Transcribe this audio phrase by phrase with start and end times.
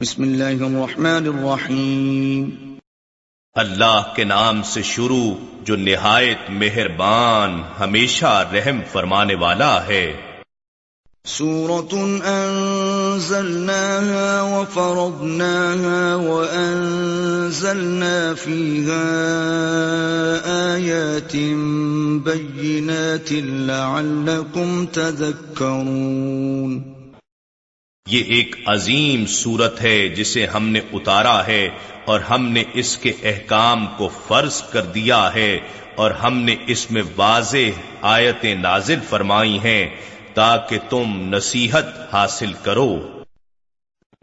[0.00, 2.50] بسم اللہ الرحمن الرحیم۔
[3.54, 10.16] اللہ کے نام سے شروع جو نہایت مہربان ہمیشہ رحم فرمانے والا ہے۔
[11.24, 11.96] سورة
[13.06, 19.06] انزلناها وفرضناها وانزلنا فيها
[20.72, 21.36] آيات
[22.24, 26.95] بينات لعلكم تذكرون۔
[28.06, 31.68] یہ ایک عظیم صورت ہے جسے ہم نے اتارا ہے
[32.04, 35.58] اور ہم نے اس کے احکام کو فرض کر دیا ہے
[35.94, 39.88] اور ہم نے اس میں واضح آیتیں نازل فرمائی ہیں
[40.34, 43.08] تاکہ تم نصیحت حاصل کرو۔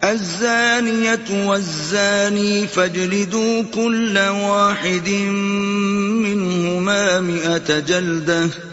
[0.01, 5.09] الزانية والزاني فاجلدوا كل واحد
[6.25, 8.72] منهما مئة جلده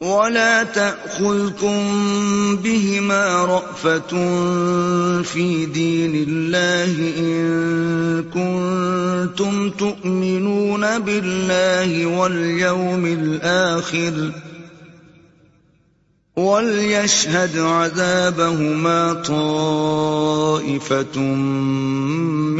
[0.00, 1.76] ولا تأخذكم
[2.56, 4.08] بهما رأفة
[5.22, 14.32] في دين الله إن كنتم تؤمنون بالله واليوم الآخر
[16.36, 21.18] وليشهد عذابهما طائفة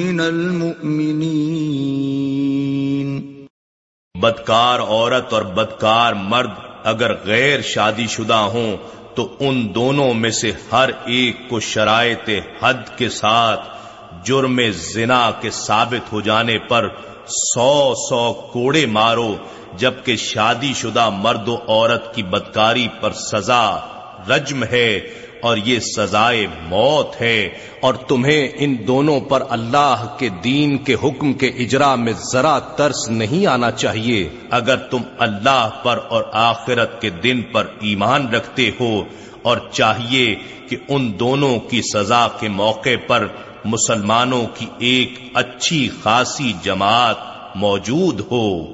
[0.01, 1.75] من المؤمنين
[4.17, 8.77] بدکار عورت اور بدکار مرد اگر غیر شادی شدہ ہوں
[9.15, 12.31] تو ان دونوں میں سے ہر ایک کو شرائط
[12.63, 13.69] حد کے ساتھ
[14.25, 16.89] جرم زنا کے ثابت ہو جانے پر
[17.29, 19.37] سو سو کوڑے مارو،
[19.77, 23.79] جبکہ شادی شدہ مرد و عورت کی بدکاری پر سزا
[24.29, 25.01] رجم ہے۔
[25.45, 27.49] اور یہ سزائے موت ہے
[27.81, 33.09] اور تمہیں ان دونوں پر اللہ کے دین کے حکم کے اجرا میں ذرا ترس
[33.09, 39.03] نہیں آنا چاہیے۔ اگر تم اللہ پر اور آخرت کے دن پر ایمان رکھتے ہو
[39.43, 40.35] اور چاہیے
[40.69, 43.27] کہ ان دونوں کی سزا کے موقع پر
[43.65, 47.17] مسلمانوں کی ایک اچھی خاصی جماعت
[47.57, 48.74] موجود ہو۔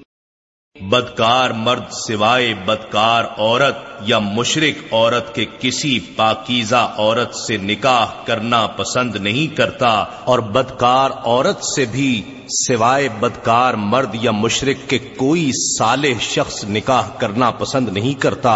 [0.89, 8.67] بدکار مرد سوائے بدکار عورت یا مشرق عورت کے کسی پاکیزہ عورت سے نکاح کرنا
[8.67, 9.89] پسند نہیں کرتا
[10.23, 12.21] اور بدکار عورت سے بھی
[12.67, 18.53] سوائے بدکار مرد یا مشرق کے کوئی صالح شخص نکاح کرنا پسند نہیں کرتا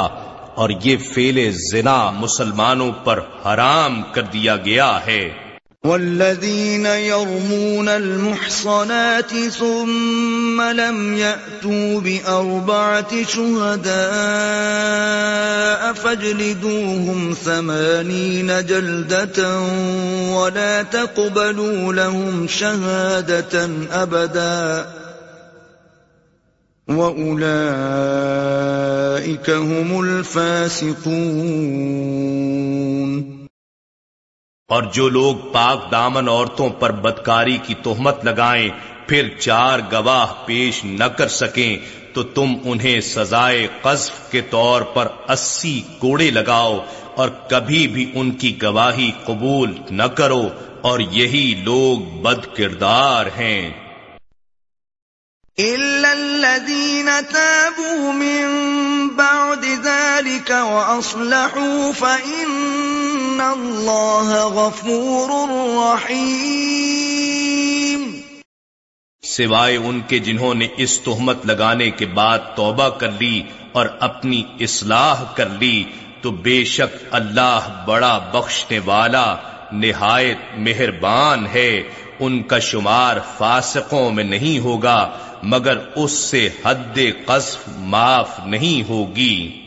[0.56, 5.44] اور یہ فیل زنا مسلمانوں پر حرام کر دیا گیا ہے۔
[5.85, 13.95] والذين يرمون المحصنات ثم لم يأتوا بأربعة شهداء
[15.94, 19.59] فاجلدوهم ثمانين جلدة
[20.29, 24.85] ولا تقبلوا لهم شهادة أبدا
[26.88, 27.50] وأولئك
[29.50, 30.95] هم الفاسقون
[34.68, 38.70] اور جو لوگ پاک دامن عورتوں پر بدکاری کی تہمت لگائیں،
[39.08, 41.78] پھر چار گواہ پیش نہ کر سکیں،
[42.14, 46.80] تو تم انہیں سزائے قذف کے طور پر اسی کوڑے لگاؤ
[47.16, 50.50] اور کبھی بھی ان کی گواہی قبول نہ کرو
[50.81, 53.72] اور یہی لوگ بد کردار ہیں۔
[59.18, 62.50] بعد ذلك وأصلحوا فإن
[63.41, 66.75] الله غفور رحيم
[69.23, 73.41] سوائے ان کے جنہوں نے اس تہمت لگانے کے بعد توبہ کر لی
[73.72, 75.84] اور اپنی اصلاح کر لی،
[76.22, 79.35] تو بے شک اللہ بڑا بخشنے والا،
[79.72, 81.84] نہایت مہربان ہے۔
[82.19, 89.64] ان کا شمار فاسقوں میں نہیں ہوگا، مگر اس سے حد قصف معاف نہیں ہوگی۔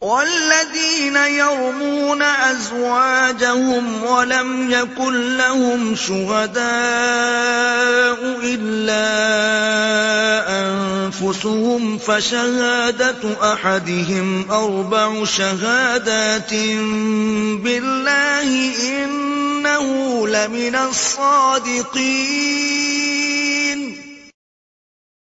[0.00, 6.58] والذين يرمون أزواجهم ولم يكن لهم شهداء
[8.42, 9.08] إلا
[10.66, 16.52] أنفسهم فشهادة أحدهم أربع شهادات
[17.62, 18.72] بالله
[19.04, 22.38] إنه لمن الصادقين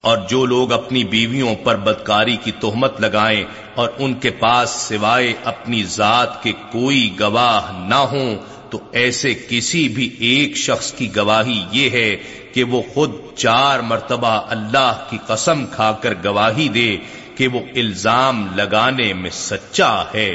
[0.05, 5.33] اور جو لوگ اپنی بیویوں پر بدکاری کی تہمت لگائیں اور ان کے پاس سوائے
[5.45, 8.35] اپنی ذات کے کوئی گواہ نہ ہوں،
[8.71, 12.17] تو ایسے کسی بھی ایک شخص کی گواہی یہ ہے
[12.53, 16.97] کہ وہ خود چار مرتبہ اللہ کی قسم کھا کر گواہی دے
[17.35, 20.31] کہ وہ الزام لگانے میں سچا ہے۔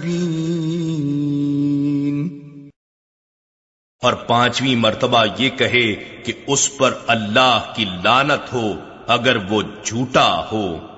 [4.02, 8.72] اور پانچویں مرتبہ یہ کہے کہ اس پر اللہ کی لانت ہو
[9.06, 10.95] اگر وہ جھوٹا ہو۔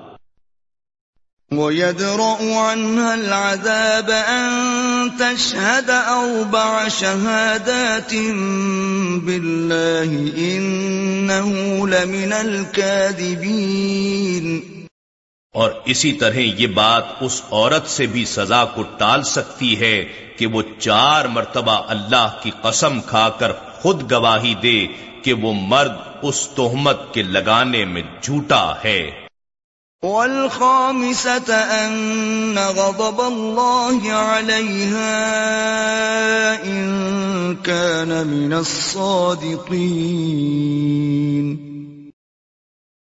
[1.51, 4.49] وَيَدْرَأُ عَنْهَا الْعَذَابَ أَن
[5.17, 8.13] تَشْهَدَ أَرْبَعَ شَهَادَاتٍ
[9.25, 11.51] بِاللَّهِ إِنَّهُ
[11.87, 13.65] لَمِنَ الْكَاذِبِينَ.
[15.53, 20.05] اور اسی طرح یہ بات اس عورت سے بھی سزا کو ٹال سکتی ہے
[20.37, 24.87] کہ وہ چار مرتبہ اللہ کی قسم کھا کر خود گواہی دے
[25.21, 25.91] کہ وہ مرد
[26.21, 29.28] اس تہمت کے لگانے میں جھوٹا ہے۔
[30.03, 35.25] والخامسة أن غضب الله عليها
[36.65, 39.69] إن كان من الصادقين.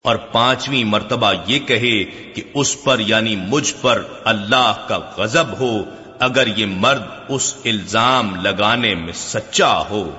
[0.04, 5.84] اور پانچویں مرتبہ یہ کہے کہ اس پر یعنی مجھ پر اللہ کا غضب ہو،
[6.20, 10.12] اگر یہ مرد اس الزام لگانے میں سچا ہو۔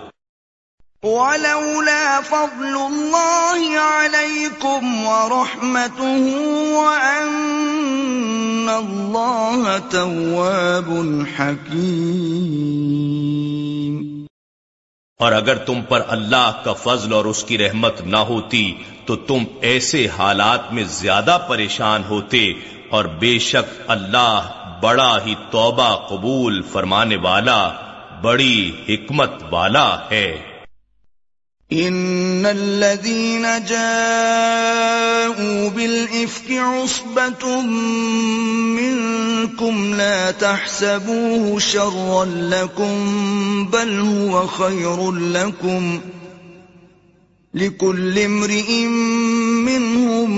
[1.02, 6.32] وَلَوْلَا فَضْلُ اللَّهِ عَلَيْكُمْ وَرَحْمَتُهُ
[6.72, 7.40] وَأَنَّ
[8.68, 11.86] اللَّهَ تَوَّابٌ حَكِيمٌ.
[15.18, 18.74] اور اگر تم پر اللہ کا فضل اور اس کی رحمت نہ ہوتی
[19.06, 22.52] تو تم ایسے حالات میں زیادہ پریشان ہوتے
[22.90, 24.52] اور بے شک اللہ
[24.82, 27.72] بڑا ہی توبہ قبول فرمانے والا،
[28.22, 30.55] بڑی حکمت والا ہے۔
[31.72, 34.88] ان الذين جاءوا
[35.68, 37.60] بالافك عصبه
[38.76, 42.94] منكم لا تحسبوه شرا لكم
[43.72, 46.00] بل هو خير لكم
[47.54, 48.84] لكل امرئ
[49.64, 50.30] منهم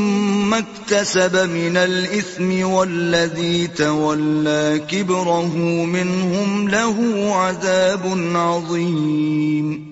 [0.50, 9.87] ما اكتسب من الاثم والذي تولى كبره منهم له عذاب عظيم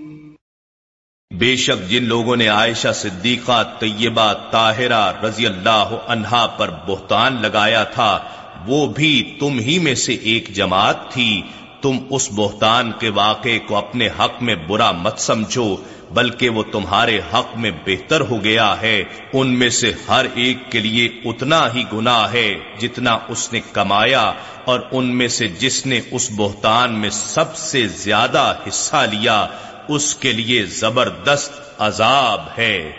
[1.38, 7.82] بے شک جن لوگوں نے عائشہ صدیقہ، طیبہ، طاہرہ رضی اللہ عنہا پر بہتان لگایا
[7.84, 8.18] تھا،
[8.66, 11.42] وہ بھی تم ہی میں سے ایک جماعت تھی۔
[11.82, 15.76] تم اس بہتان کے واقعے کو اپنے حق میں برا مت سمجھو،
[16.10, 20.80] بلکہ وہ تمہارے حق میں بہتر ہو گیا ہے۔ ان میں سے ہر ایک کے
[20.80, 22.48] لیے اتنا ہی گنا ہے
[22.80, 24.32] جتنا اس نے کمایا،
[24.64, 29.46] اور ان میں سے جس نے اس بہتان میں سب سے زیادہ حصہ لیا
[29.88, 32.92] اس کے لیے زبردست عذاب ہے۔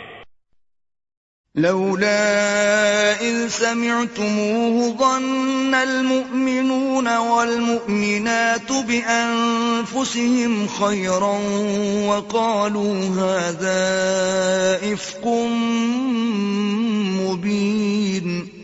[1.55, 11.39] لولا إذ سمعتموه ظن المؤمنون والمؤمنات بأنفسهم خيرا
[12.05, 13.87] وقالوا هذا
[14.83, 15.27] إفق
[17.21, 18.56] مبين۔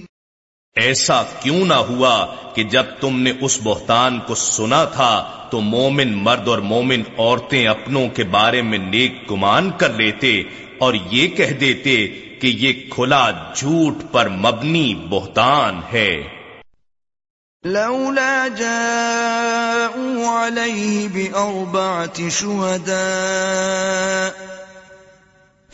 [0.76, 6.14] ایسا کیوں نہ ہوا کہ جب تم نے اس بہتان کو سنا تھا تو مومن
[6.14, 10.44] مرد اور مومن عورتیں اپنوں کے بارے میں نیک گمان کر لیتے
[10.80, 12.08] اور یہ کہہ دیتے
[12.42, 16.24] کہ یہ کھلا جھوٹ پر مبنی بہتان ہے۔
[17.66, 24.53] لولا جاءوا عليه بأربعة شهداء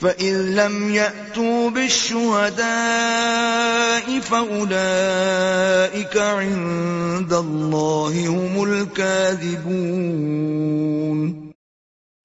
[0.01, 11.49] فَإِن لَّمْ يَأْتُوا بِالشُّهَدَاءِ فَأُولَٰئِكَ عِندَ اللَّهِ هُمُ الْكَاذِبُونَ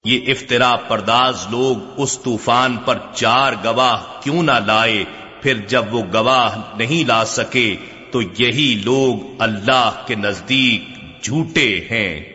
[0.03, 5.03] یہ افطرا پرداز لوگ اس طوفان پر چار گواہ کیوں نہ لائے،
[5.41, 7.75] پھر جب وہ گواہ نہیں لا سکے
[8.11, 10.83] تو یہی لوگ اللہ کے نزدیک
[11.23, 12.34] جھوٹے ہیں۔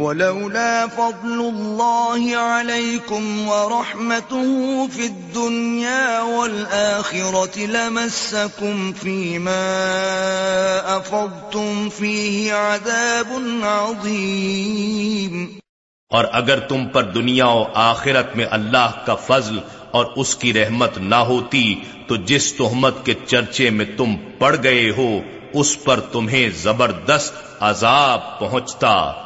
[0.00, 9.62] ولولا فضل الله عليكم ورحمته في الدنيا والآخرة لمسكم فيما
[10.96, 15.46] أفضتم فيه عذاب عظيم.
[16.10, 19.58] اور اگر تم پر دنیا و آخرت میں اللہ کا فضل
[19.90, 21.74] اور اس کی رحمت نہ ہوتی،
[22.06, 25.20] تو جس تہمت کے چرچے میں تم پڑ گئے ہو،
[25.52, 29.25] اس پر تمہیں زبردست عذاب پہنچتا۔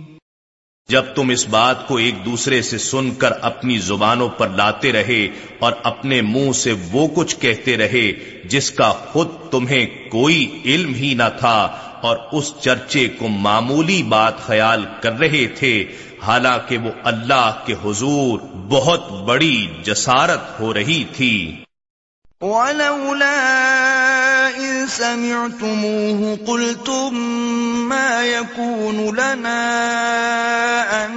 [0.91, 5.27] جب تم اس بات کو ایک دوسرے سے سن کر اپنی زبانوں پر لاتے رہے
[5.59, 8.11] اور اپنے منہ سے وہ کچھ کہتے رہے
[8.45, 11.57] جس کا خود تمہیں کوئی علم ہی نہ تھا
[12.01, 15.73] اور اس چرچے کو معمولی بات خیال کر رہے تھے،
[16.23, 21.35] حالانکہ وہ اللہ کے حضور بہت بڑی جسارت ہو رہی تھی۔
[22.41, 23.39] ولولا
[24.49, 27.13] إذ سمعتموه قلتم
[27.89, 29.61] ما يكون لنا
[31.05, 31.11] أن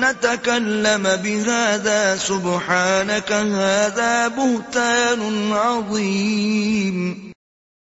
[0.00, 7.30] نتكلم بهذا سبحانك هذا بهتان عظيم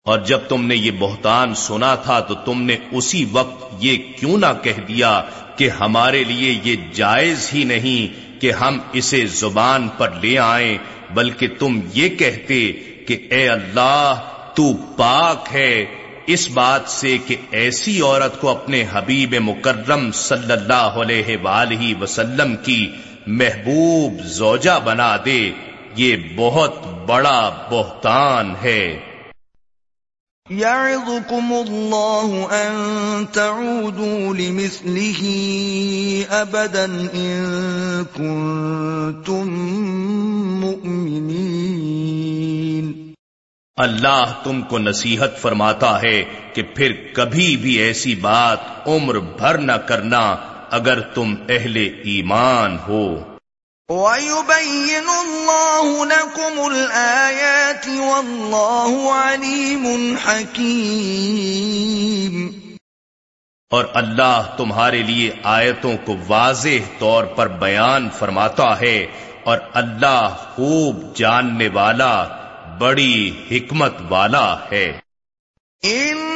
[0.06, 4.36] اور جب تم نے یہ بہتان سنا تھا تو تم نے اسی وقت یہ کیوں
[4.38, 5.20] نہ کہہ دیا
[5.56, 10.76] کہ ہمارے لیے یہ جائز ہی نہیں کہ ہم اسے زبان پر لے آئیں
[11.14, 12.72] بلکہ تم یہ کہتے
[13.06, 14.20] کہ اے اللہ،
[14.54, 15.84] تو پاک ہے۔
[16.26, 22.56] اس بات سے کہ ایسی عورت کو اپنے حبیب مکرم صلی اللہ علیہ وآلہ وسلم
[22.56, 22.90] کی
[23.26, 25.50] محبوب زوجہ بنا دے،
[25.96, 28.98] یہ بہت بڑا بہتان ہے۔
[30.50, 35.26] يعظكم الله أن تعودوا لمثله
[36.30, 37.44] أبدا إن
[38.14, 39.66] كنتم
[40.60, 43.12] مؤمنين.
[43.76, 46.24] اللہ تم کو نصیحت فرماتا ہے
[46.54, 50.36] کہ پھر کبھی بھی ایسی بات عمر بھر نہ کرنا
[50.70, 53.35] اگر تم اہل ایمان ہو۔
[53.88, 62.52] وَيُبَيِّنُ اللَّهُ لَكُمُ الْآيَاتِ وَاللَّهُ عَلِيمٌ حَكِيمٌ
[63.70, 69.06] اور اللہ تمہارے لیے آیتوں کو واضح طور پر بیان فرماتا ہے
[69.44, 72.24] اور اللہ خوب جاننے والا
[72.78, 75.00] بڑی حکمت والا ہے۔
[75.82, 76.35] ان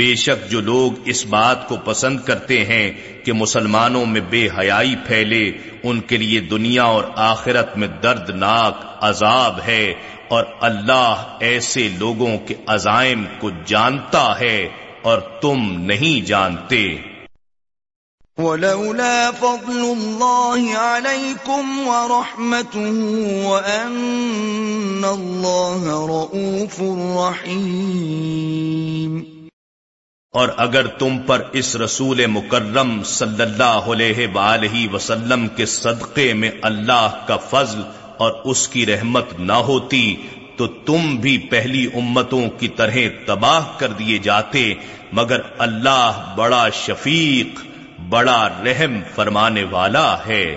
[0.00, 2.92] بے شک جو لوگ اس بات کو پسند کرتے ہیں
[3.24, 5.52] کہ مسلمانوں میں بے حیائی پھیلے،
[5.82, 9.94] ان کے لیے دنیا اور آخرت میں دردناک عذاب ہے
[10.28, 14.68] اور اللہ ایسے لوگوں کے عزائم کو جانتا ہے
[15.02, 16.96] اور تم نہیں جانتے۔
[18.38, 23.04] ولولا فضل الله عليكم ورحمته
[23.44, 26.82] وأن الله رؤوف
[27.28, 29.39] رحيم
[30.32, 36.50] اور اگر تم پر اس رسول مکرم صلی اللہ علیہ وآلہ وسلم کے صدقے میں
[36.62, 37.80] اللہ کا فضل
[38.16, 40.16] اور اس کی رحمت نہ ہوتی،
[40.56, 42.96] تو تم بھی پہلی امتوں کی طرح
[43.26, 44.74] تباہ کر دیے جاتے،
[45.12, 47.60] مگر اللہ بڑا شفیق،
[48.08, 50.56] بڑا رحم فرمانے والا ہے۔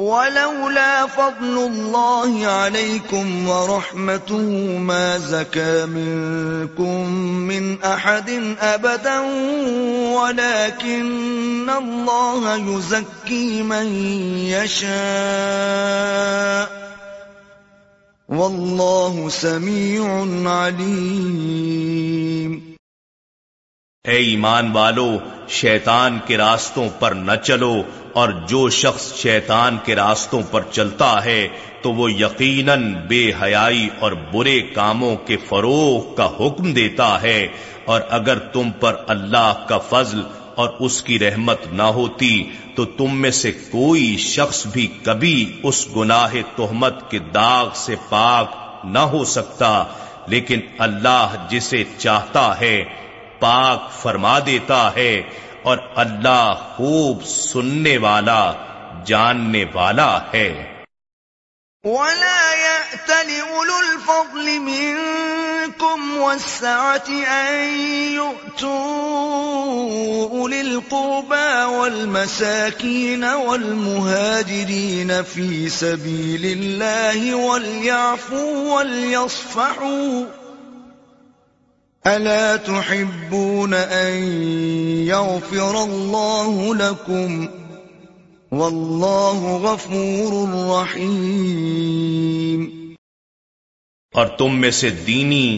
[0.00, 7.10] ولولا فضل الله عليكم ورحمته ما زكى منكم
[7.48, 9.20] من أحد أبدا،
[10.18, 13.86] ولكن الله يزكي من
[14.36, 16.66] يشاء.
[18.28, 22.60] والله سميع عليم.
[24.04, 30.42] اے ایمان والو، شیطان کے راستوں پر نہ چلو اور جو شخص شیطان کے راستوں
[30.50, 31.48] پر چلتا ہے
[31.82, 37.48] تو وہ یقیناً بے حیائی اور برے کاموں کے فروغ کا حکم دیتا ہے۔
[37.84, 40.22] اور اگر تم پر اللہ کا فضل
[40.54, 45.88] اور اس کی رحمت نہ ہوتی تو تم میں سے کوئی شخص بھی کبھی اس
[45.96, 49.84] گناہ تہمت کے داغ سے پاک نہ ہو سکتا۔
[50.26, 52.84] لیکن اللہ جسے چاہتا ہے،
[53.40, 55.22] پاک فرما دیتا ہے۔
[55.62, 58.52] اور اللہ خوب سننے والا،
[59.04, 60.66] جاننے والا ہے۔
[61.84, 67.68] ولا يأتل أولو الفضل منكم والسعة أن
[68.12, 69.00] يؤتوا
[70.30, 80.39] أولي القربى والمساكين والمهاجرين في سبيل الله وليعفوا وليصفحوا
[82.04, 84.22] ألا تحبون أن
[85.04, 87.48] يغفر الله لكم
[88.52, 90.32] والله غفور
[90.70, 92.62] رحيم
[94.14, 95.48] اور تم میں سے دینی،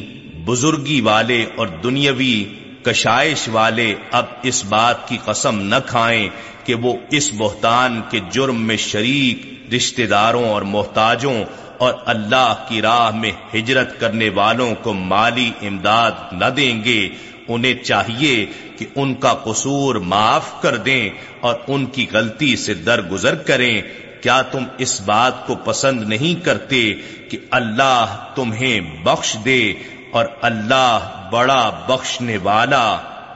[0.46, 2.44] بزرگی والے اور دنیاوی
[2.84, 6.28] کشائش والے اب اس بات کی قسم نہ کھائیں
[6.64, 11.38] کہ وہ اس بہتان کے جرم میں شریک رشتہ داروں اور محتاجوں
[11.82, 17.08] اور اللہ کی راہ میں ہجرت کرنے والوں کو مالی امداد نہ دیں گے۔
[17.48, 18.46] انہیں چاہیے
[18.78, 21.10] کہ ان کا قصور معاف کر دیں
[21.40, 23.82] اور ان کی غلطی سے درگزر کریں۔
[24.22, 26.94] کیا تم اس بات کو پسند نہیں کرتے
[27.30, 29.72] کہ اللہ تمہیں بخش دے
[30.12, 32.86] اور اللہ بڑا بخشنے والا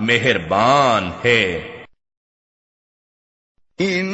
[0.00, 1.46] مہربان ہے؟
[3.78, 4.08] ان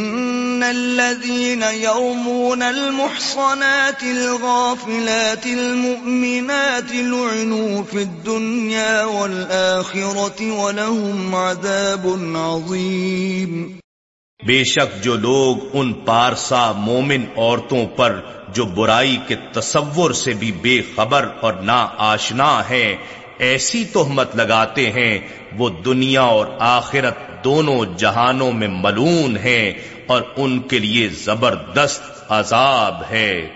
[0.62, 13.78] الذين يومون المحصنات الغافلات المؤمنات لعنوا في الدنيا والآخرة ولهم عذاب عظيم
[14.46, 18.20] بے شک جو لوگ ان پارسا مومن عورتوں پر
[18.54, 22.96] جو برائی کے تصور سے بھی بے خبر اور نا آشنا ہیں،
[23.38, 25.18] ایسی تہمت لگاتے ہیں،
[25.58, 29.72] وہ دنیا اور آخرت دونوں جہانوں میں ملون ہیں۔
[30.06, 33.48] اور ان کے لیے زبردست عذاب ہے۔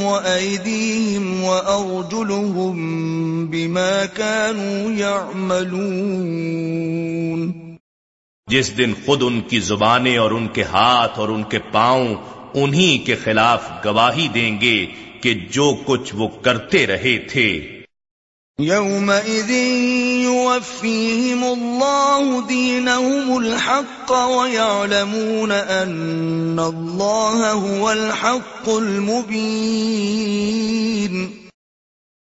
[0.00, 7.76] وأيديهم وأرجلهم بما كانوا يعملون
[8.46, 12.14] جس دن خود ان کی زبانیں اور ان کے ہاتھ اور ان کے پاؤں
[12.54, 14.86] انہی کے خلاف گواہی دیں گے
[15.20, 17.77] کہ جو کچھ وہ کرتے رہے تھے۔
[18.58, 19.50] يومئذ
[20.20, 30.18] يوفيهم الله دينهم الحق ويعلمون أن الله هو الحق المبين.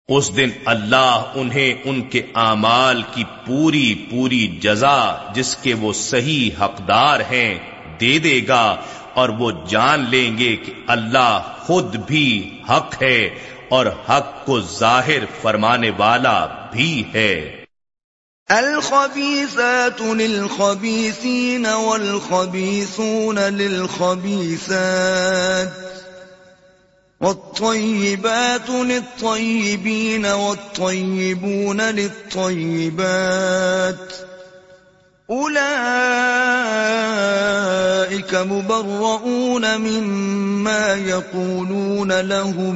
[0.09, 5.01] اس دن اللہ انہیں ان کے اعمال کی پوری پوری جزا
[5.33, 7.51] جس کے وہ صحیح حقدار ہیں
[8.01, 8.65] دے دے گا
[9.13, 12.27] اور وہ جان لیں گے کہ اللہ خود بھی
[12.69, 13.21] حق ہے
[13.69, 17.63] اور حق کو ظاہر فرمانے والا بھی ہے۔
[18.49, 25.87] الخبیثات للخبیثین والخبیثون للخبیثات
[27.21, 34.26] والطیبات للطیبین والطیبون للطیبات
[35.29, 35.47] أولئك
[38.35, 42.75] مبرؤون مما يقولون لهم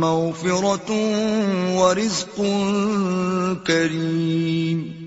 [0.00, 0.90] مغفرة
[1.76, 2.36] ورزق
[3.66, 5.02] كريم.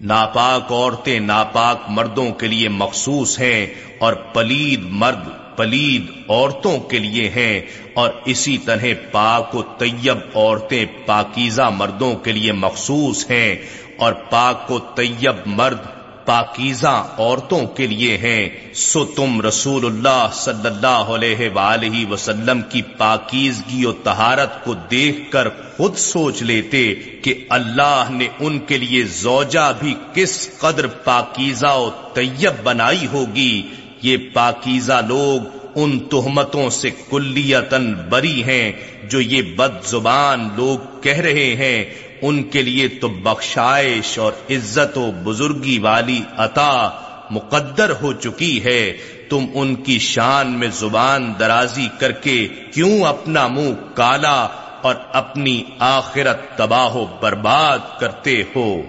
[0.00, 3.66] ناپاک عورتیں ناپاک مردوں کے لیے مخصوص ہیں
[3.98, 7.60] اور پلید مرد پلید عورتوں کے لیے ہیں
[7.94, 13.54] اور اسی طرح پاک و طیب عورتیں پاکیزہ مردوں کے لیے مخصوص ہیں
[13.98, 15.78] اور پاک و طیب مرد
[16.24, 22.82] پاکیزہ عورتوں کے لیے ہیں، سو تم رسول اللہ صلی اللہ علیہ وآلہ وسلم کی
[22.82, 29.04] پاکیزگی و تہارت کو دیکھ کر خود سوچ لیتے کہ اللہ نے ان کے لیے
[29.04, 33.62] زوجہ بھی کس قدر پاکیزہ و طیب بنائی ہوگی۔
[34.02, 38.72] یہ پاکیزہ لوگ ان تہمتوں سے کلیتن بری ہیں
[39.10, 44.98] جو یہ بد زبان لوگ کہہ رہے ہیں۔ ان کے لیے تو بخشائش اور عزت
[44.98, 46.90] و بزرگی والی عطا
[47.30, 48.96] مقدر ہو چکی ہے۔
[49.30, 54.48] تم ان کی شان میں زبان درازی کر کے کیوں اپنا منہ کالا
[54.82, 58.82] اور اپنی آخرت تباہ و برباد کرتے ہو؟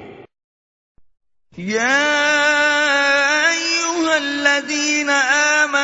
[4.19, 5.09] الذين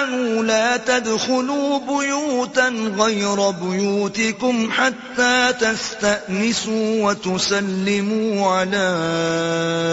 [0.06, 8.88] آمنوا لا تدخلوا بيوتا غير بيوتكم حتى تستأنسوا وتسلموا على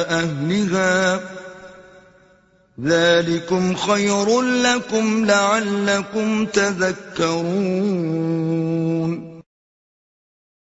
[0.08, 1.20] أهلها
[2.80, 7.72] ذلكم خير لكم لعلكم تذكرون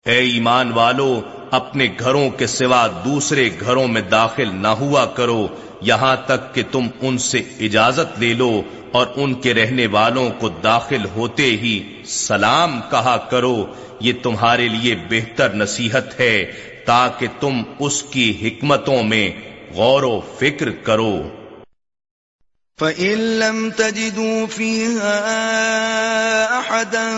[0.07, 5.49] اے ایمان والو اپنے گھروں کے سوا دوسرے گھروں میں داخل نہ ہوا کرو،
[5.81, 10.49] یہاں تک کہ تم ان سے اجازت لے لو اور ان کے رہنے والوں کو
[10.49, 13.67] داخل ہوتے ہی سلام کہا کرو۔
[14.01, 16.53] یہ تمہارے لیے بہتر نصیحت ہے
[16.85, 19.31] تاکہ تم اس کی حکمتوں میں
[19.75, 21.23] غور و فکر کرو۔
[22.81, 25.19] فإن لم تجدوا فيها
[26.59, 27.11] أحدا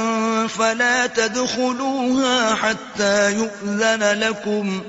[0.46, 4.80] فلا تدخلوها حتى يؤذن لكم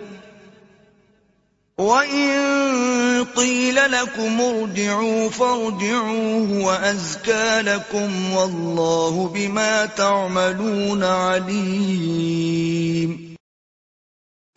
[1.78, 12.54] وإن قيل لكم ارجعوا فارجعوا هو أزكى لكم والله بما تعملون عليم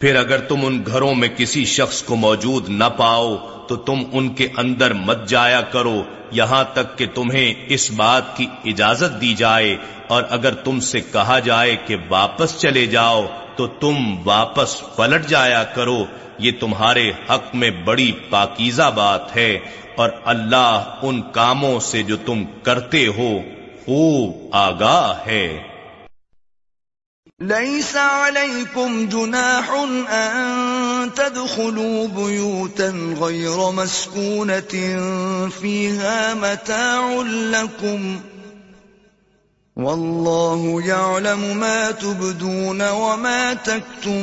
[0.01, 3.37] پھر اگر تم ان گھروں میں کسی شخص کو موجود نہ پاؤ،
[3.69, 8.47] تو تم ان کے اندر مت جایا کرو، یہاں تک کہ تمہیں اس بات کی
[8.65, 9.77] اجازت دی جائے۔
[10.09, 15.65] اور اگر تم سے کہا جائے کہ واپس چلے جاؤ، تو تم واپس پلٹ جایا
[15.65, 16.05] کرو۔
[16.39, 19.59] یہ تمہارے حق میں بڑی پاکیزہ بات ہے۔
[19.97, 23.39] اور اللہ ان کاموں سے جو تم کرتے ہو،
[23.85, 25.76] خوب آگاہ ہے۔
[27.41, 29.71] ليس عليكم جناح
[30.11, 34.61] أن تدخلوا بيوتا غير مسكونة
[35.49, 37.23] فيها متاع
[37.53, 38.21] لكم
[39.77, 44.17] والله يعلم ما تبدون وما تكتمون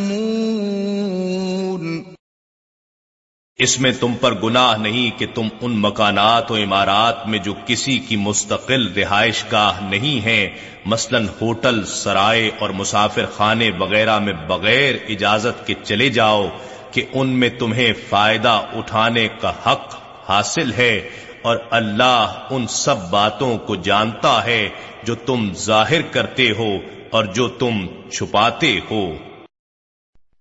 [3.57, 7.97] اس میں تم پر گناہ نہیں کہ تم ان مکانات و عمارات میں جو کسی
[7.97, 10.49] کی مستقل رہائش گاہ نہیں ہیں،
[10.85, 16.49] مثلا ہوٹل، سرائے اور مسافر خانے وغیرہ میں بغیر اجازت کے چلے جاؤ
[16.91, 19.95] کہ ان میں تمہیں فائدہ اٹھانے کا حق
[20.29, 21.09] حاصل ہے
[21.41, 24.69] اور اللہ ان سب باتوں کو جانتا ہے
[25.03, 26.77] جو تم ظاہر کرتے ہو
[27.09, 29.13] اور جو تم چھپاتے ہو۔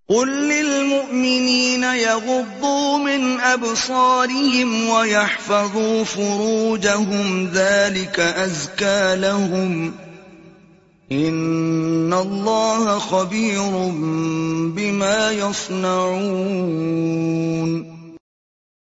[0.08, 9.94] قل للمؤمنين يغضوا من أبصارهم ويحفظوا فروجهم ذلك أزكى لهم
[11.12, 13.70] إن الله خبير
[14.76, 16.72] بما يصنعون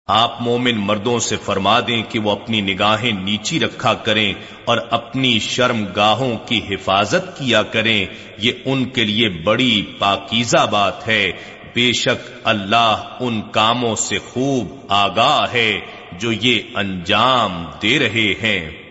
[0.09, 4.33] آپ مومن مردوں سے فرما دیں کہ وہ اپنی نگاہیں نیچی رکھا کریں
[4.64, 8.07] اور اپنی شرم گاہوں کی حفاظت کیا کریں،
[8.38, 11.33] یہ ان کے لیے بڑی پاکیزہ بات ہے۔
[11.75, 15.81] بے شک اللہ ان کاموں سے خوب آگاہ ہے
[16.12, 18.86] جو یہ انجام دے رہے ہیں۔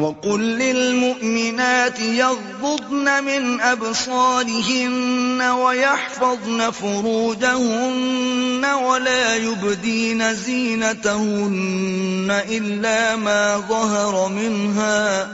[0.00, 15.28] وَقُلْ لِلْمُؤْمِنَاتِ يَغْضُضْنَ مِنْ أَبْصَارِهِنَّ وَيَحْفَظْنَ فُرُوجَهُنَّ وَلَا يُبْدِينَ زِينَتَهُنَّ إِلَّا مَا ظَهَرَ مِنْهَا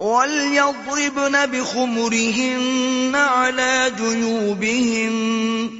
[0.00, 5.79] وَلْيَضْرِبْنَ بِخُمُرِهِنَّ عَلَى جُيُوبِهِنَّ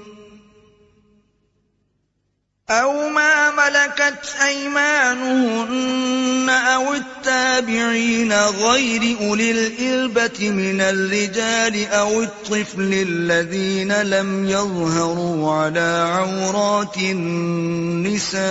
[2.71, 14.49] أو ما ملكت أيمانهن أو التابعين غير أولي الإربة من الرجال أو الطفل الذين لم
[14.49, 18.41] يظهروا على عورات النساء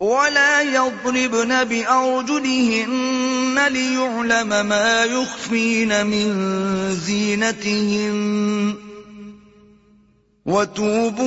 [0.00, 6.34] ولا يضربن بأرجلهن ليعلم ما يخفين من
[7.06, 8.85] زينتهن
[10.46, 11.26] وَتُوبُوا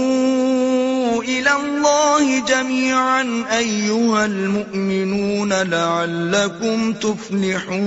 [1.24, 7.80] إِلَى اللَّهِ جَمِيعًا أَيُّهَا الْمُؤْمِنُونَ لَعَلَّكُمْ تُفْلِحُونَ.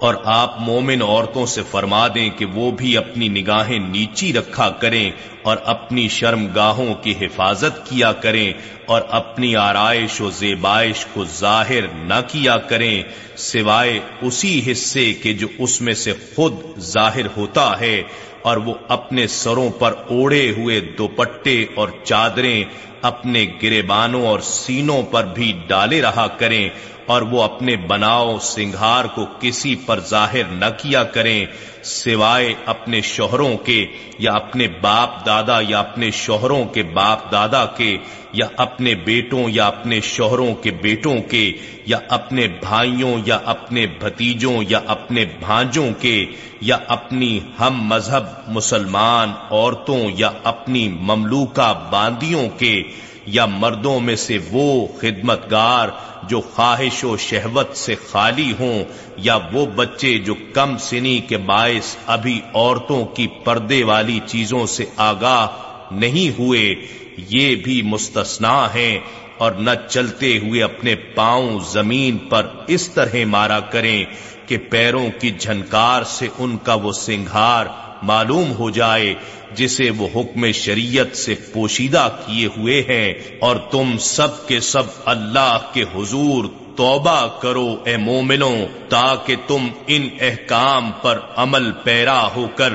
[0.00, 5.10] اور آپ مومن عورتوں سے فرما دیں کہ وہ بھی اپنی نگاہیں نیچی رکھا کریں
[5.42, 8.52] اور اپنی شرم گاہوں کی حفاظت کیا کریں
[8.86, 13.02] اور اپنی آرائش و زیبائش کو ظاہر نہ کیا کریں،
[13.36, 18.02] سوائے اسی حصے کے جو اس میں سے خود ظاہر ہوتا ہے
[18.42, 22.64] اور وہ اپنے سروں پر اوڑے ہوئے دوپٹے اور چادریں
[23.02, 26.68] اپنے گرے بانوں اور سینوں پر بھی ڈالے رہا کریں
[27.06, 31.46] اور وہ اپنے بناؤ سنگھار کو کسی پر ظاہر نہ کیا کریں،
[31.82, 33.86] سوائے اپنے شوہروں کے
[34.18, 37.96] یا اپنے باپ دادا یا اپنے شوہروں کے باپ دادا کے
[38.32, 41.52] یا اپنے بیٹوں یا اپنے شوہروں کے بیٹوں کے
[41.86, 46.26] یا اپنے بھائیوں یا اپنے بھتیجوں یا اپنے بھانجوں کے
[46.60, 52.82] یا اپنی ہم مذہب مسلمان عورتوں یا اپنی مملوکہ باندیوں کے
[53.26, 55.88] یا مردوں میں سے وہ خدمت گار
[56.28, 58.84] جو خواہش و شہوت سے خالی ہوں
[59.16, 64.84] یا وہ بچے جو کم سنی کے باعث ابھی عورتوں کی پردے والی چیزوں سے
[64.96, 65.46] آگاہ
[65.90, 66.74] نہیں ہوئے،
[67.16, 68.98] یہ بھی مستثنا ہیں
[69.38, 74.04] اور نہ چلتے ہوئے اپنے پاؤں زمین پر اس طرح مارا کریں
[74.46, 77.66] کہ پیروں کی جھنکار سے ان کا وہ سنگھار
[78.02, 79.14] معلوم ہو جائے
[79.52, 85.58] جسے وہ حکم شریعت سے پوشیدہ کیے ہوئے ہیں اور تم سب کے سب اللہ
[85.72, 86.44] کے حضور
[86.76, 92.72] توبہ کرو اے مومنوں، تاکہ تم ان احکام پر عمل پیرا ہو کر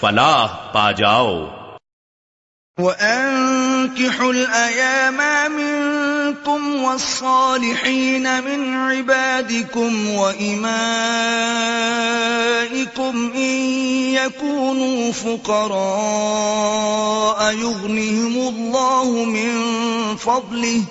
[0.00, 1.46] فلاح پا جاؤ۔
[2.78, 4.34] وَأَنكِحُوا
[6.44, 10.72] الْأَيَامَ مِنكُمْ وَالصَّالِحِينَ مِنْ عِبَادِكُمْ وَإِمَائِكُمْ
[13.36, 13.60] إِنْ
[14.14, 15.80] يَكُونُوا فُقَرَاءَ
[17.54, 19.52] يُغْنِهِمُ اللَّهُ مِنْ
[20.16, 20.82] فَضْلِهِ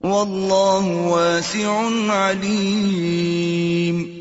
[0.00, 4.13] وَاللَّهُ وَاسِعٌ عَلِيمٌ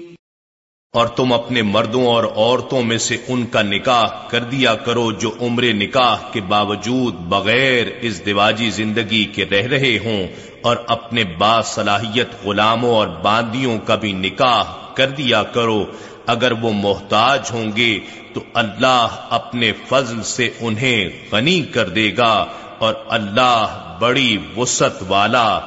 [0.93, 5.31] اور تم اپنے مردوں اور عورتوں میں سے ان کا نکاح کر دیا کرو جو
[5.41, 10.27] عمر نکاح کے باوجود بغیر اس دیواجی زندگی کے رہ رہے ہوں
[10.61, 15.85] اور اپنے باصلاحیت غلاموں اور باندیوں کا بھی نکاح کر دیا کرو۔
[16.27, 17.99] اگر وہ محتاج ہوں گے
[18.33, 22.45] تو اللہ اپنے فضل سے انہیں غنی کر دے گا
[22.79, 25.59] اور اللہ بڑی وسط والا،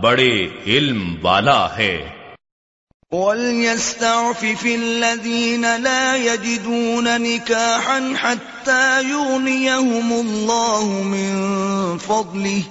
[0.00, 2.13] بڑے علم والا ہے۔
[3.12, 12.62] وَلْيَسْتَعْفِفِ الَّذِينَ لَا يَجِدُونَ نِكَاحًا حَتَّى يُغْنِيَهُمُ اللَّهُ مِنْ فَضْلِهِ.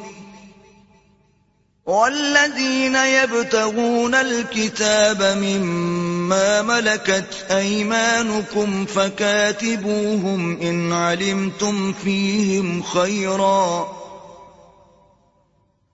[1.86, 14.03] وَالَّذِينَ يَبْتَغُونَ الْكِتَابَ مِمَّا مَلَكَتْ أَيْمَانُكُمْ فَكَاتِبُوهُمْ إِنْ عَلِمْتُمْ فِيهِمْ خَيْرًا.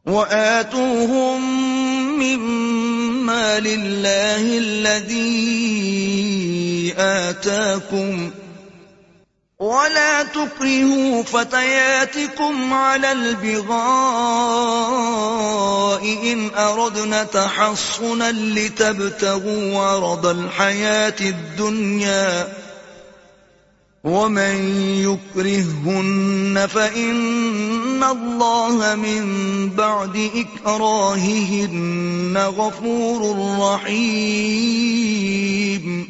[0.05, 1.41] وَآتُوهُمْ
[2.19, 5.79] مِمَّا لِلَّهِ الَّذِي
[6.97, 8.31] آتَاكُمْ
[9.59, 13.79] ولا تكرهوا فتياتكم على البغاء
[16.03, 22.47] إن أردنا تحصنا لتبتغوا عرض الحياة الدنيا
[24.03, 24.55] ومن
[24.99, 36.03] يكرهن فإن الله من بعد إكراههن غفور رحيم۔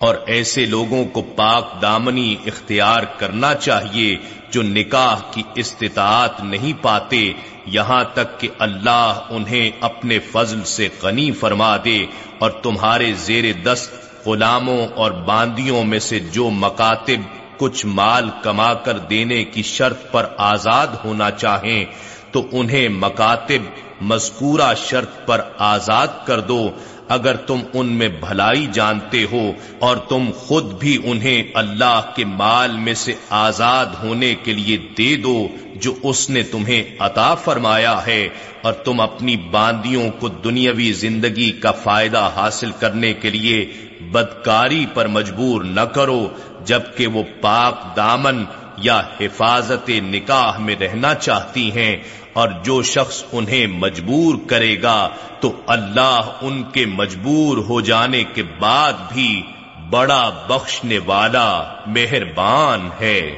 [0.00, 4.16] اور ایسے لوگوں کو پاک دامنی اختیار کرنا چاہیے
[4.50, 7.32] جو نکاح کی استطاعت نہیں پاتے،
[7.66, 12.06] یہاں تک کہ اللہ انہیں اپنے فضل سے غنی فرما دے
[12.38, 17.20] اور تمہارے زیر دست غلاموں اور باندیوں میں سے جو مکاتب
[17.58, 21.84] کچھ مال کما کر دینے کی شرط پر آزاد ہونا چاہیں،
[22.32, 23.70] تو انہیں مکاتب
[24.02, 26.70] مذکورہ شرط پر آزاد کر دو۔
[27.08, 32.76] اگر تم ان میں بھلائی جانتے ہو اور تم خود بھی انہیں اللہ کے مال
[32.76, 35.36] میں سے آزاد ہونے کے لیے دے دو،
[35.74, 38.28] جو اس نے تمہیں عطا فرمایا ہے،
[38.62, 43.64] اور تم اپنی باندیوں کو دنیاوی زندگی کا فائدہ حاصل کرنے کے لیے
[44.00, 46.28] بدکاری پر مجبور نہ کرو،
[46.64, 48.44] جبکہ وہ پاک دامن
[48.76, 51.96] یا حفاظت نکاح میں رہنا چاہتی ہیں۔
[52.32, 55.08] اور جو شخص انہیں مجبور کرے گا،
[55.40, 59.42] تو اللہ ان کے مجبور ہو جانے کے بعد بھی
[59.90, 63.36] بڑا بخشنے والا مہربان ہے۔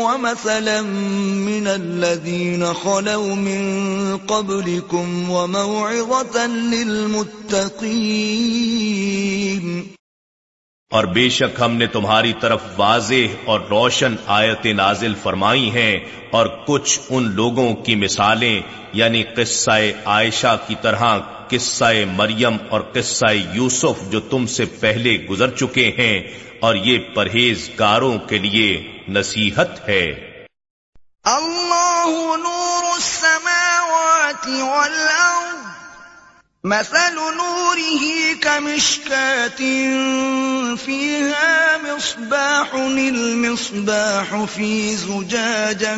[0.05, 7.91] ومثلا من الذين خلوا من قبلكم وموعظة للمتقين
[10.91, 15.93] اور بے شک ہم نے تمہاری طرف واضح اور روشن آیتیں نازل فرمائی ہیں
[16.31, 18.61] اور کچھ ان لوگوں کی مثالیں
[18.93, 21.17] یعنی قصہ عائشہ کی طرح،
[21.49, 26.17] قصہ مریم اور قصہ یوسف جو تم سے پہلے گزر چکے ہیں،
[26.59, 28.69] اور یہ پرہیزگاروں کے لیے
[29.09, 30.05] نصیحت ہے۔
[31.25, 35.70] اللہ نور السماوات والارض
[36.63, 39.57] مثل نوره كمشكات
[40.79, 45.97] فيها مصباح المصباح في زجاجه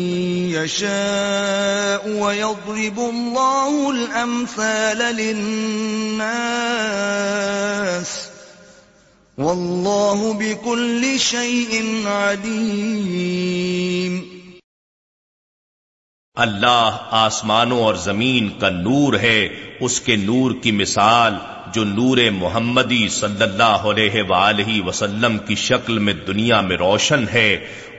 [0.51, 6.23] يشاء ويضرب الله الأمثال للناس.
[9.39, 13.53] والله بكل شيء عليم.
[16.37, 19.49] اللہ آسمانوں اور زمین کا نور ہے،
[19.81, 21.35] اس کے نور کی مثال
[21.73, 27.49] جو نور محمدی صلی اللہ علیہ وآلہ وسلم کی شکل میں دنیا میں روشن ہے،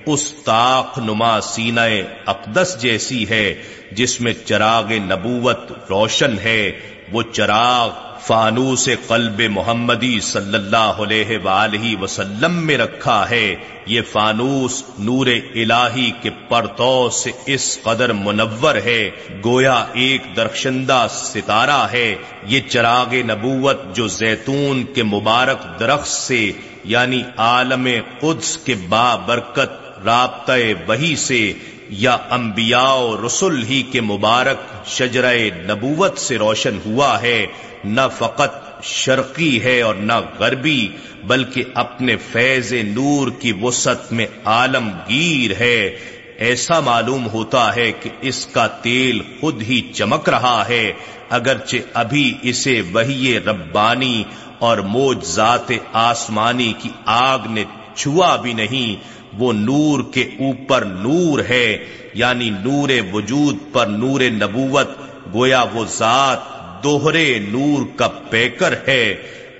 [0.05, 1.81] اس طاق نما سینہ
[2.25, 3.45] اقدس جیسی ہے،
[3.91, 6.71] جس میں چراغ نبوت روشن ہے،
[7.11, 7.89] وہ چراغ
[8.27, 13.55] فانوس قلب محمدی صلی اللہ علیہ وآلہ وسلم میں رکھا ہے۔
[13.85, 19.09] یہ فانوس نور الہی کے پرتو سے اس قدر منور ہے۔
[19.45, 26.51] گویا ایک درخشندہ ستارہ ہے۔ یہ چراغ نبوت جو زیتون کے مبارک درخت سے
[26.83, 27.87] یعنی عالم
[28.19, 30.51] قدس کے با برکت رابطہ
[30.87, 31.53] وہی سے،
[31.89, 37.45] یا انبیاء و رسول ہی کے مبارک شجرہ نبوت سے روشن ہوا ہے۔
[37.83, 40.87] نہ فقط شرقی ہے اور نہ غربی،
[41.23, 45.97] بلکہ اپنے فیض نور کی وسط میں عالمگیر ہے۔
[46.37, 50.93] ایسا معلوم ہوتا ہے کہ اس کا تیل خود ہی چمک رہا ہے،
[51.29, 54.23] اگرچہ ابھی اسے وہی ربانی
[54.59, 57.63] اور موج ذات آسمانی کی آگ نے
[57.95, 64.89] چھوا بھی نہیں۔ وہ نور کے اوپر نور ہے یعنی نور وجود پر نور نبوت،
[65.33, 66.52] گویا وہ ذات
[66.83, 69.15] دوہرے نور کا پیکر ہے۔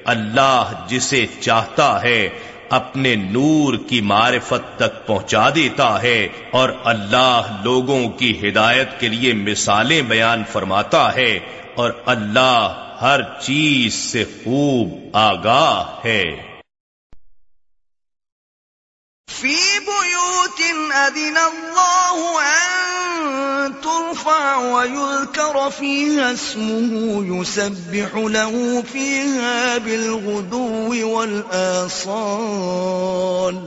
[0.06, 2.30] اللہ جسے چاہتا ہے،
[2.70, 9.34] اپنے نور کی معرفت تک پہنچا دیتا ہے اور اللہ لوگوں کی ہدایت کے لیے
[9.34, 11.40] مثالیں بیان فرماتا ہے
[11.76, 16.53] اور اللہ ہر چیز سے خوب آگاہ ہے۔
[19.40, 20.62] فی بیوت
[20.96, 28.52] اذن اللہ ان ترفع ويذكر فيها اسمه، يسبح له
[28.92, 33.58] فيها بالغدو والآصال۔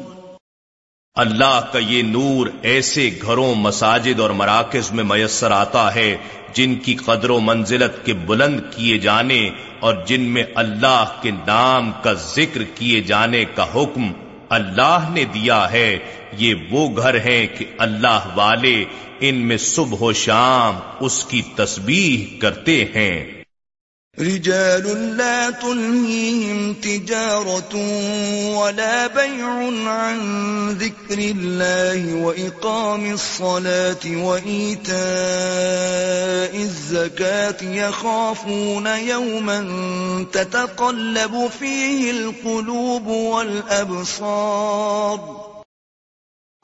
[1.14, 6.16] اللہ کا یہ نور ایسے گھروں، مساجد اور مراکز میں میسر آتا ہے
[6.52, 9.50] جن کی قدر و منزلت کے بلند کیے جانے
[9.80, 14.12] اور جن میں اللہ کے نام کا ذکر کیے جانے کا حکم
[14.48, 15.98] اللہ نے دیا ہے،
[16.32, 18.84] یہ وہ گھر ہیں کہ اللہ والے
[19.20, 23.35] ان میں صبح و شام اس کی تسبیح کرتے ہیں۔
[24.20, 27.76] رجال لا تلهيهم تجارة
[28.56, 29.46] ولا بيع
[29.90, 30.20] عن
[30.70, 34.96] ذكر الله وإقام الصلاة وإيتاء
[36.56, 39.66] الزكاة يخافون يوما
[40.32, 45.20] تتقلب فيه القلوب والأبصار.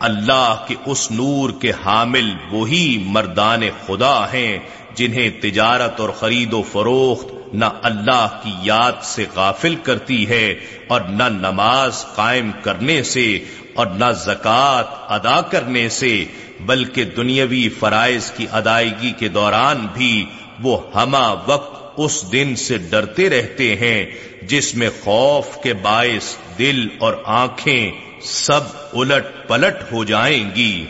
[0.00, 4.58] اللہ کے اس نور کے حامل وہی مردان خدا ہیں
[4.94, 10.54] جنہیں تجارت اور خرید و فروخت نہ اللہ کی یاد سے غافل کرتی ہے
[10.86, 13.38] اور نہ نماز قائم کرنے سے
[13.74, 16.24] اور نہ زکوٰۃ ادا کرنے سے،
[16.60, 20.24] بلکہ دنیاوی فرائض کی ادائیگی کے دوران بھی
[20.60, 24.04] وہ ہما وقت اس دن سے ڈرتے رہتے ہیں
[24.42, 27.90] جس میں خوف کے باعث دل اور آنکھیں
[28.22, 28.60] سب
[28.92, 30.86] الٹ پلٹ ہو جائیں گی۔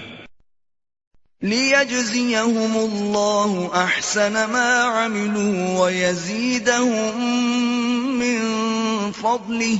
[1.43, 7.21] لِيَجْزِيَهُمُ اللَّهُ أَحْسَنَ مَا عَمِلُوا وَيَزِيدَهُم
[8.19, 8.41] مِّن
[9.13, 9.79] فَضْلِهِ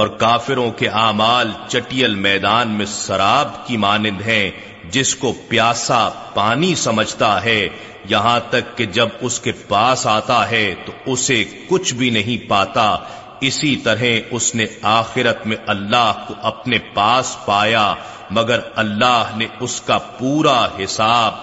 [0.00, 4.50] اور کافروں کے اعمال چٹیل میدان میں سراب کی مانند ہیں،
[4.90, 7.68] جس کو پیاسا پانی سمجھتا ہے۔
[8.04, 12.96] یہاں تک کہ جب اس کے پاس آتا ہے تو اسے کچھ بھی نہیں پاتا۔
[13.40, 17.94] اسی طرح اس نے آخرت میں اللہ کو اپنے پاس پایا،
[18.30, 21.34] مگر اللہ نے اس کا پورا حساب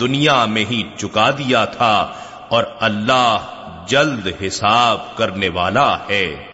[0.00, 2.12] دنیا میں ہی چکا دیا تھا
[2.48, 3.38] اور اللہ
[3.88, 6.53] جلد حساب کرنے والا ہے۔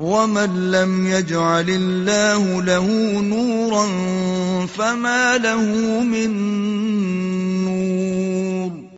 [0.00, 2.86] ومن لم يجعل الله له
[3.20, 3.84] نورا
[4.76, 5.64] فما له
[6.02, 6.30] من
[7.64, 8.96] نور۔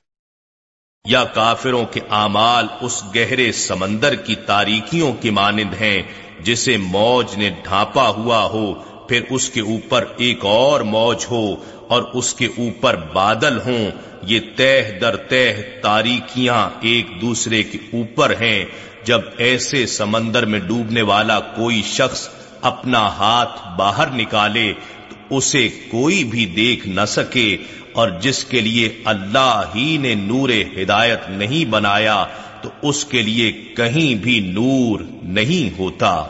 [1.09, 6.03] یا کافروں کے اعمال اس گہرے سمندر کی تاریکیوں کی مانند ہیں
[6.41, 8.75] جسے موج نے ڈھانپا ہوا ہو،
[9.09, 11.55] پھر اس کے اوپر ایک اور موج ہو
[11.89, 13.91] اور اس کے اوپر بادل ہوں۔
[14.23, 18.65] یہ تہ در تہ تاریکیاں ایک دوسرے کے اوپر ہیں۔
[19.05, 22.29] جب ایسے سمندر میں ڈوبنے والا کوئی شخص
[22.61, 24.73] اپنا ہاتھ باہر نکالے
[25.09, 27.57] تو اسے کوئی بھی دیکھ نہ سکے
[27.93, 32.27] اور جس کے لیے اللہ ہی نے نور ہدایت نہیں بنایا
[32.63, 36.25] تو اس کے لیے کہیں بھی نور نہیں ہوتا۔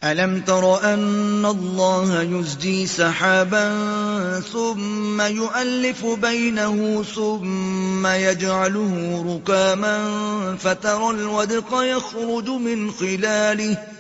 [0.02, 9.98] أَلَمْ تَرَ أَنَّ اللَّهَ يُزْجِي سَحَابًا ثُمَّ يُؤَلِّفُ بَيْنَهُ ثُمَّ يَجْعَلُهُ رُكَامًا
[10.60, 13.99] فَتَرَى الْوَدْقَ يَخْرُجُ مِنْ خِلَالِهِ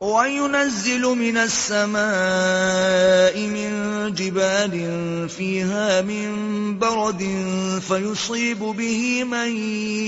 [0.00, 3.70] وَيُنَزِّلُ مِنَ السَّمَاءِ مِن
[4.16, 4.72] جِبَالٍ
[5.28, 6.28] فِيهَا مِن
[6.78, 7.20] بَرَدٍ
[7.88, 9.48] فَيُصِيبُ بِهِ مَن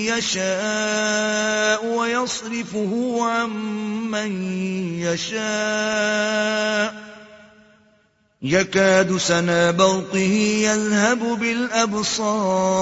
[0.09, 3.51] يَشَاءُ وَيَصْرِفُهُ عَن
[4.09, 4.33] مَّن
[5.05, 6.95] يَشَاءُ
[8.43, 10.35] يَكَادُ سَنَا بَرْقِهِ
[10.73, 12.73] يَذْهَبُ بِالْأَبْصَارِ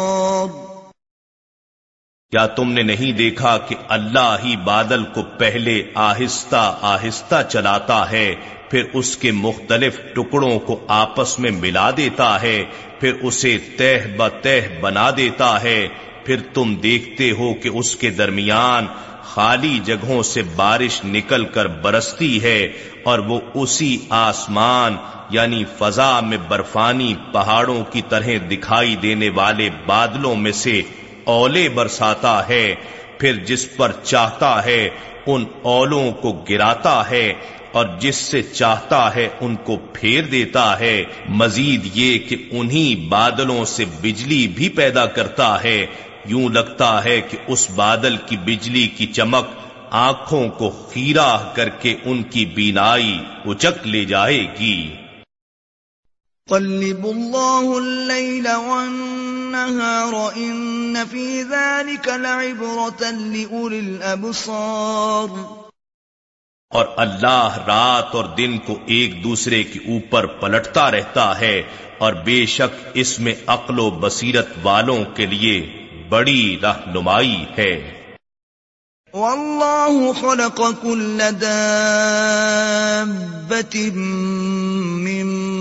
[2.32, 8.34] کیا تم نے نہیں دیکھا کہ اللہ ہی بادل کو پہلے آہستہ آہستہ چلاتا ہے،
[8.70, 12.64] پھر اس کے مختلف ٹکڑوں کو آپس میں ملا دیتا ہے،
[13.00, 14.48] پھر اسے تہ بتہ
[14.80, 15.88] بنا دیتا ہے۔
[16.24, 18.86] پھر تم دیکھتے ہو کہ اس کے درمیان
[19.24, 22.60] خالی جگہوں سے بارش نکل کر برستی ہے
[23.02, 24.96] اور وہ اسی آسمان
[25.30, 30.82] یعنی فضا میں برفانی پہاڑوں کی طرح دکھائی دینے والے بادلوں میں سے
[31.24, 32.74] اولے برساتا ہے،
[33.18, 34.88] پھر جس پر چاہتا ہے
[35.26, 37.32] ان اولوں کو گراتا ہے،
[37.72, 43.64] اور جس سے چاہتا ہے ان کو پھیر دیتا ہے۔ مزید یہ کہ انہی بادلوں
[43.64, 45.86] سے بجلی بھی پیدا کرتا ہے۔
[46.24, 49.46] یوں لگتا ہے کہ اس بادل کی بجلی کی چمک
[49.90, 54.90] آنکھوں کو خیرہ کر کے ان کی بینائی اچک لے جائے گی۔
[56.50, 65.28] قلب الله الليل والنهار إن في ذلك لعبرة لأولي الأبصار.
[66.70, 71.62] اور اللہ رات اور دن کو ایک دوسرے کے اوپر پلٹتا رہتا ہے
[71.98, 77.92] اور بے شک اس میں عقل و بصیرت والوں کے لیے بڑی رہنمائی ہے۔
[79.14, 83.78] والله خلق كل دابة
[84.98, 85.60] من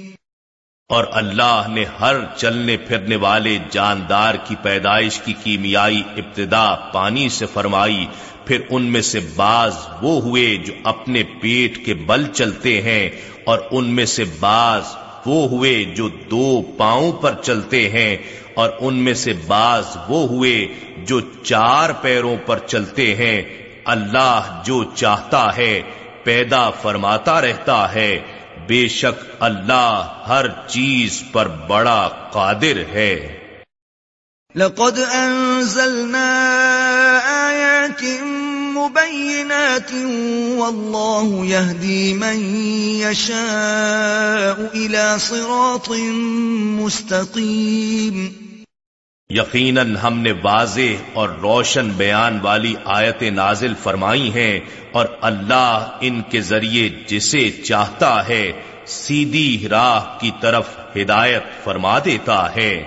[0.91, 7.45] اور اللہ نے ہر چلنے پھرنے والے جاندار کی پیدائش کی کیمیائی ابتدا پانی سے
[7.45, 8.05] فرمائی،
[8.45, 13.09] پھر ان میں سے بعض وہ ہوئے جو اپنے پیٹ کے بل چلتے ہیں
[13.43, 14.81] اور ان میں سے بعض
[15.25, 18.17] وہ ہوئے جو دو پاؤں پر چلتے ہیں
[18.53, 20.67] اور ان میں سے بعض وہ ہوئے
[20.97, 23.41] جو چار پیروں پر چلتے ہیں۔
[23.85, 25.81] اللہ جو چاہتا ہے،
[26.23, 28.19] پیدا فرماتا رہتا ہے۔
[28.67, 33.37] بے شک اللہ ہر چیز پر بڑا قادر ہے۔
[34.55, 36.27] لقد انزلنا
[37.25, 38.03] آیات
[38.77, 39.93] مبینات
[40.57, 42.55] واللہ یهدی من
[43.11, 45.89] یشاء الى صراط
[46.81, 48.40] مستقیم۔
[49.33, 54.59] یقیناً ہم نے واضح اور روشن بیان والی آیت نازل فرمائی ہیں
[54.91, 58.51] اور اللہ ان کے ذریعے جسے چاہتا ہے
[58.85, 62.83] سیدھی راہ کی طرف ہدایت فرما دیتا ہے۔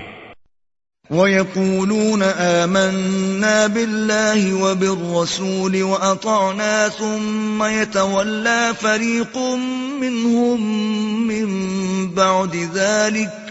[1.10, 9.36] وَيَقُولُونَ آمَنَّا بِاللَّهِ وَبِالرَّسُولِ وَأَطَعْنَا ثُمَّ يَتَوَلَّى فَرِيقٌ
[10.00, 10.60] مِّنْهُمْ
[11.26, 11.46] مِّن
[12.06, 13.43] بَعْدِ ذَلِكَ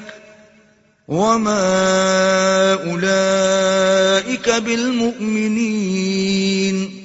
[1.07, 7.03] وما أولئك بالمؤمنين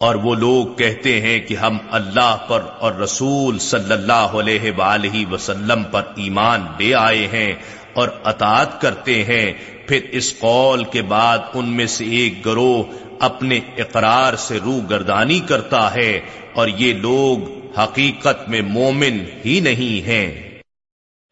[0.00, 5.32] اور وہ لوگ کہتے ہیں کہ ہم اللہ پر اور رسول صلی اللہ علیہ وآلہ
[5.32, 7.54] وسلم پر ایمان لے آئے ہیں
[7.94, 9.52] اور اطاعت کرتے ہیں،
[9.88, 12.82] پھر اس قول کے بعد ان میں سے ایک گروہ
[13.20, 16.20] اپنے اقرار سے رو گردانی کرتا ہے
[16.54, 17.38] اور یہ لوگ
[17.78, 20.47] حقیقت میں مومن ہی نہیں ہیں۔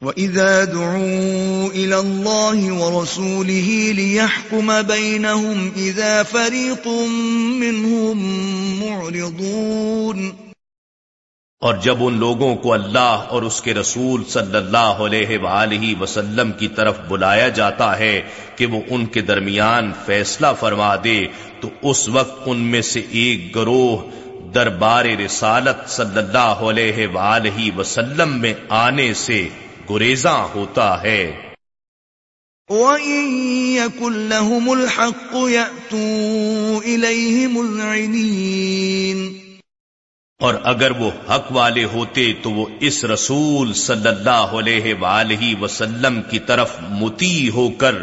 [0.03, 6.88] وَإِذَا دُعُوا إِلَى اللَّهِ وَرَسُولِهِ لِيَحْكُمَ بَيْنَهُمْ إِذَا فَرِيقٌ
[7.61, 8.18] مِّنْهُمْ
[8.82, 10.28] مُعْرِضُونَ
[11.62, 16.53] اور جب ان لوگوں کو اللہ اور اس کے رسول صلی اللہ علیہ وآلہ وسلم
[16.53, 18.14] کی طرف بلایا جاتا ہے
[18.57, 21.18] کہ وہ ان کے درمیان فیصلہ فرما دے،
[21.61, 24.09] تو اس وقت ان میں سے ایک گروہ
[24.55, 29.47] دربار رسالت صلی اللہ علیہ وآلہ وسلم میں آنے سے
[29.91, 31.43] گریزاں ہوتا ہے۔
[32.68, 33.28] وَإِن
[33.76, 39.37] يَكُن لَّهُمُ الْحَقُّ يَأْتُوا إِلَيْهِ مُذْعِنِينَ
[40.39, 46.22] اور اگر وہ حق والے ہوتے تو وہ اس رسول صلی اللہ علیہ وآلہ وسلم
[46.30, 47.95] کی طرف متی ہو کر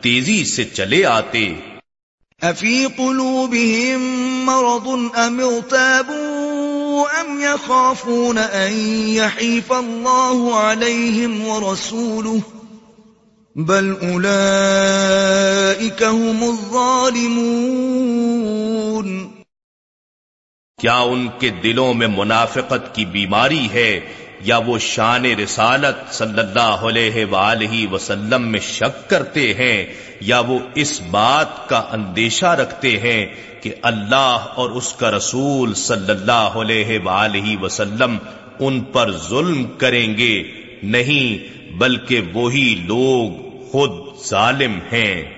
[0.00, 1.54] تیزی سے چلے آتے۔
[2.42, 4.02] افی قلوبهم
[4.44, 6.27] مرض ام ارتابون
[7.20, 8.72] أم يخافون أن
[9.08, 12.40] يحيف الله عليهم ورسوله
[13.56, 18.08] بل أولئك هم الظالمون
[20.80, 24.00] کیا ان کے دلوں میں منافقت کی بیماری ہے
[24.40, 29.86] یا وہ شان رسالت صلی اللہ علیہ وآلہ وسلم میں شک کرتے ہیں
[30.20, 33.26] یا وہ اس بات کا اندیشہ رکھتے ہیں
[33.60, 38.16] کہ اللہ اور اس کا رسول صلی اللہ علیہ وآلہ وسلم
[38.58, 40.42] ان پر ظلم کریں گے،
[40.82, 43.90] نہیں، بلکہ وہی لوگ خود
[44.28, 45.37] ظالم ہیں۔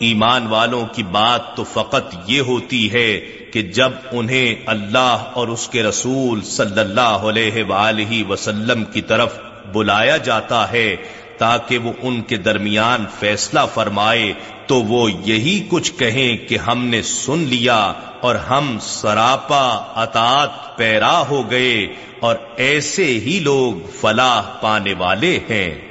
[0.00, 3.18] ایمان والوں کی بات تو فقط یہ ہوتی ہے
[3.52, 9.38] کہ جب انہیں اللہ اور اس کے رسول صلی اللہ علیہ وآلہ وسلم کی طرف
[9.72, 10.96] بلایا جاتا ہے
[11.38, 14.32] تاکہ وہ ان کے درمیان فیصلہ فرمائے،
[14.66, 21.22] تو وہ یہی کچھ کہیں کہ ہم نے سن لیا اور ہم سراپا اطاط پیرا
[21.30, 21.86] ہو گئے
[22.20, 25.87] اور ایسے ہی لوگ فلاح پانے والے ہیں۔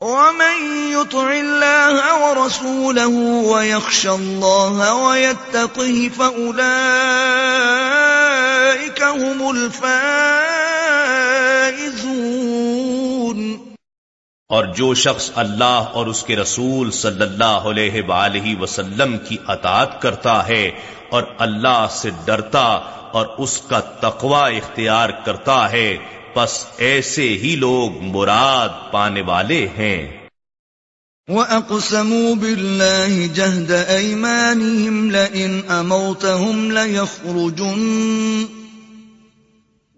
[0.00, 0.60] ومن
[0.92, 6.62] يطع الله ورسوله ويخشى الله ويتقه فأولئك
[9.02, 9.90] هم الفائزون.
[14.50, 20.00] اور جو شخص اللہ اور اس کے رسول صلی اللہ علیہ وآلہ وسلم کی اطاعت
[20.02, 20.70] کرتا ہے
[21.10, 22.64] اور اللہ سے ڈرتا
[23.12, 25.88] اور اس کا تقوی اختیار کرتا ہے
[26.34, 30.08] پس ایسے ہی لوگ مراد پانے والے ہیں۔
[31.28, 38.44] وَأَقْسَمُوا بِاللَّهِ جَهْدَ أَيْمَانِهِمْ لَئِنْ أَمَوْتَهُمْ لَيَخْرُجُنَّ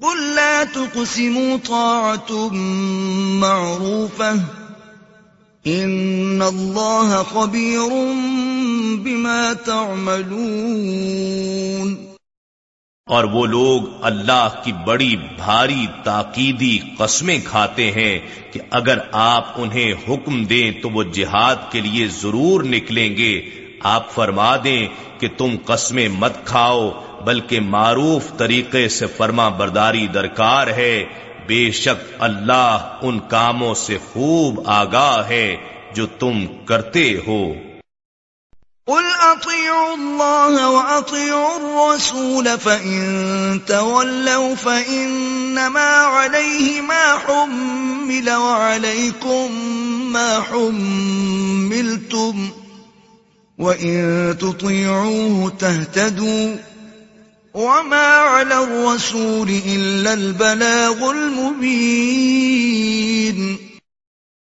[0.00, 2.50] قُلْ لَا تُقْسِمُوا طَاعَةٌ
[3.40, 4.38] مَّعْرُوفَةٌ
[5.66, 7.90] إِنَّ اللَّهَ خَبِيرٌ
[8.96, 12.11] بِمَا تَعْمَلُونَ
[13.12, 18.18] اور وہ لوگ اللہ کی بڑی بھاری تاکیدی قسمیں کھاتے ہیں
[18.52, 23.42] کہ اگر آپ انہیں حکم دیں تو وہ جہاد کے لیے ضرور نکلیں گے۔
[23.80, 24.86] آپ فرما دیں
[25.20, 26.90] کہ تم قسمیں مت کھاؤ،
[27.24, 31.04] بلکہ معروف طریقے سے فرما برداری درکار ہے۔
[31.46, 35.56] بے شک اللہ ان کاموں سے خوب آگاہ ہے
[35.94, 37.52] جو تم کرتے ہو۔
[38.92, 49.52] قل اطيعوا الله واطيعوا الرسول فان تولوا فانما عليه ما حمل وعليكم
[50.12, 52.48] ما حملتم
[53.58, 56.56] وان تطيعوه تهتدوا
[57.54, 62.58] وما على الرسول الا البلاغ المبين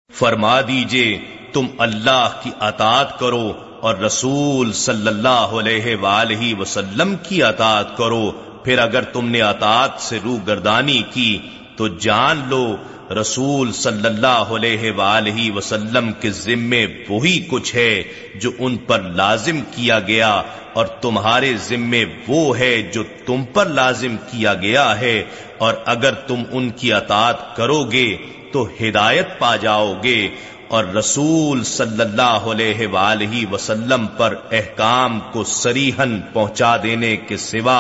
[0.10, 1.18] فرما دیجیے
[1.54, 8.32] تم اللہ کی اطاعت کرو اور رسول صلی اللہ علیہ وآلہ وسلم کی اطاعت کرو۔
[8.64, 11.38] پھر اگر تم نے اطاعت سے روح گردانی کی،
[11.76, 12.76] تو جان لو،
[13.22, 18.04] رسول صلی اللہ علیہ وآلہ وسلم کے ذمے وہی کچھ ہے
[18.36, 20.42] جو ان پر لازم کیا گیا،
[20.74, 25.24] اور تمہارے ذمے وہ ہے جو تم پر لازم کیا گیا ہے۔
[25.58, 28.18] اور اگر تم ان کی اطاعت کرو گے،
[28.52, 30.30] تو ہدایت پا جاؤ گے۔
[30.70, 37.80] اور رسول صلی اللہ علیہ وآلہ وسلم پر احکام کو سریحن پہنچا دینے کے سوا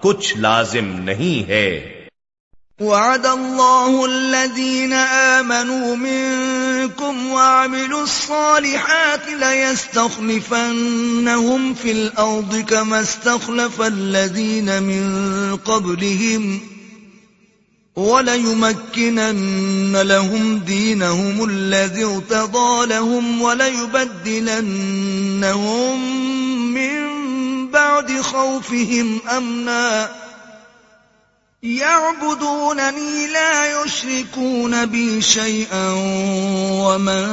[0.00, 1.66] کچھ لازم نہیں ہے۔
[2.80, 10.40] وعد الله الذين آمنوا منكم وعملوا الصالحات ليستخلفنهم
[11.74, 16.71] في الأرض كما استخلف الذين من قبلهم
[17.96, 24.74] وَلَيُمَكِّنَنَّ لَهُمْ دِينَهُمُ الَّذِي ارْتَضَى لَهُمْ وَلَيُبَدِّلَنَّهُمْ
[26.74, 27.02] مِنْ
[27.70, 30.08] بَعْدِ خَوْفِهِمْ أَمْنًا.
[31.62, 35.88] يَعْبُدُونَنِي لَا يُشْرِكُونَ بِي شَيْئًا
[36.82, 37.28] وَمَنْ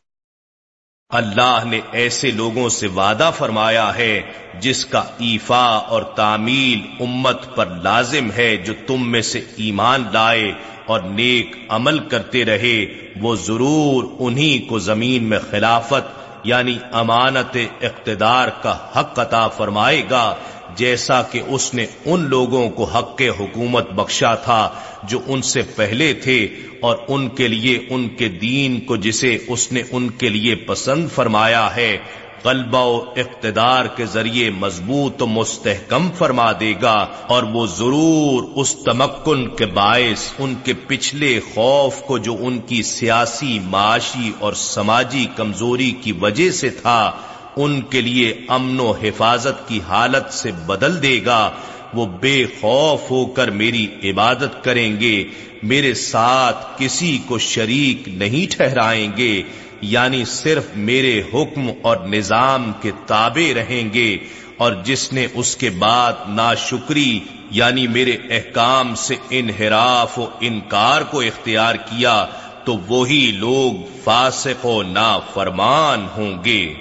[1.12, 4.22] اللہ نے ایسے لوگوں سے وعدہ فرمایا ہے
[4.60, 10.52] جس کا ایفا اور تعمیل امت پر لازم ہے جو تم میں سے ایمان لائے
[10.86, 12.86] اور نیک عمل کرتے رہے،
[13.22, 20.36] وہ ضرور انہی کو زمین میں خلافت یعنی امانت اقتدار کا حق عطا فرمائے گا
[20.76, 24.70] جیسا کہ اس نے ان لوگوں کو حق حکومت بخشا تھا
[25.04, 26.48] جو ان سے پہلے تھے
[26.82, 31.10] اور ان کے لیے ان کے دین کو جسے اس نے ان کے لیے پسند
[31.16, 31.98] فرمایا ہے،
[32.46, 38.76] غلبہ و اقتدار کے ذریعے مضبوط و مستحکم فرما دے گا اور وہ ضرور اس
[38.86, 45.26] تمکن کے باعث ان کے پچھلے خوف کو جو ان کی سیاسی معاشی اور سماجی
[45.36, 47.12] کمزوری کی وجہ سے تھا
[47.58, 51.52] ان کے لیے امن و حفاظت کی حالت سے بدل دے گا،
[51.94, 55.24] وہ بے خوف ہو کر میری عبادت کریں گے،
[55.64, 59.42] میرے ساتھ کسی کو شریک نہیں ٹھہرائیں گے
[59.82, 64.18] یعنی صرف میرے حکم اور نظام کے تابع رہیں گے،
[64.58, 67.20] اور جس نے اس کے بعد ناشکری
[67.52, 72.26] یعنی میرے احکام سے انحراف و انکار کو اختیار کیا،
[72.64, 76.74] تو وہی لوگ فاسق و نافرمان ہوں گے۔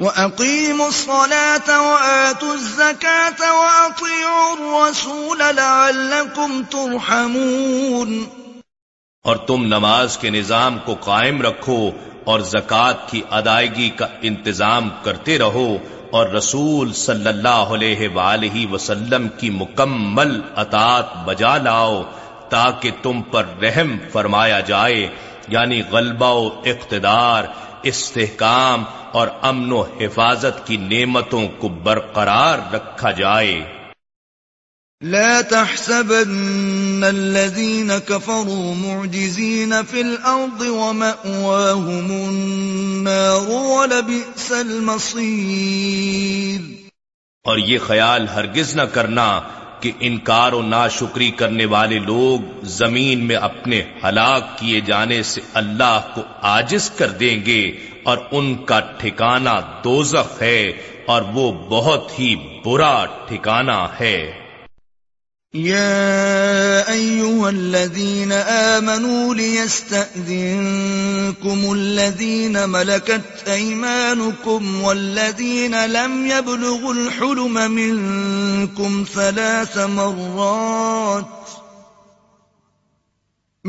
[0.00, 8.14] وَأَقِيمُوا الصَّلَاةَ وَآتُوا الزَّكَاةَ وَأَطِيعُوا الرَّسُولَ لَعَلَّكُمْ تُرْحَمُونَ
[9.24, 11.76] اور تم نماز کے نظام کو قائم رکھو
[12.24, 15.66] اور زکوٰۃ کی ادائیگی کا انتظام کرتے رہو
[16.12, 22.02] اور رسول صلی اللہ علیہ وآلہ وسلم کی مکمل اطاعت بجا لاؤ
[22.48, 25.06] تاکہ تم پر رحم فرمایا جائے
[25.48, 27.44] یعنی غلبہ و اقتدار،
[27.82, 33.64] استحکام اور امن و حفاظت کی نعمتوں کو برقرار رکھا جائے۔
[35.00, 46.60] لا تحسبن الذين كفروا معجزين في الأرض ومأواهم النار ولبئس المصير۔
[47.44, 49.40] اور یہ خیال ہرگز نہ کرنا
[49.80, 56.00] کہ انکار و ناشکری کرنے والے لوگ زمین میں اپنے ہلاک کیے جانے سے اللہ
[56.14, 57.70] کو آجز کر دیں گے
[58.02, 60.72] اور ان کا ٹھکانہ دوزخ ہے
[61.06, 64.32] اور وہ بہت ہی برا ٹھکانہ ہے۔
[65.54, 70.52] يا أيها الذين آمنوا ليستأذنكم
[71.72, 81.39] الذين ملكت أيمانكم والذين لم يبلغوا الحلم منكم ثلاث مرات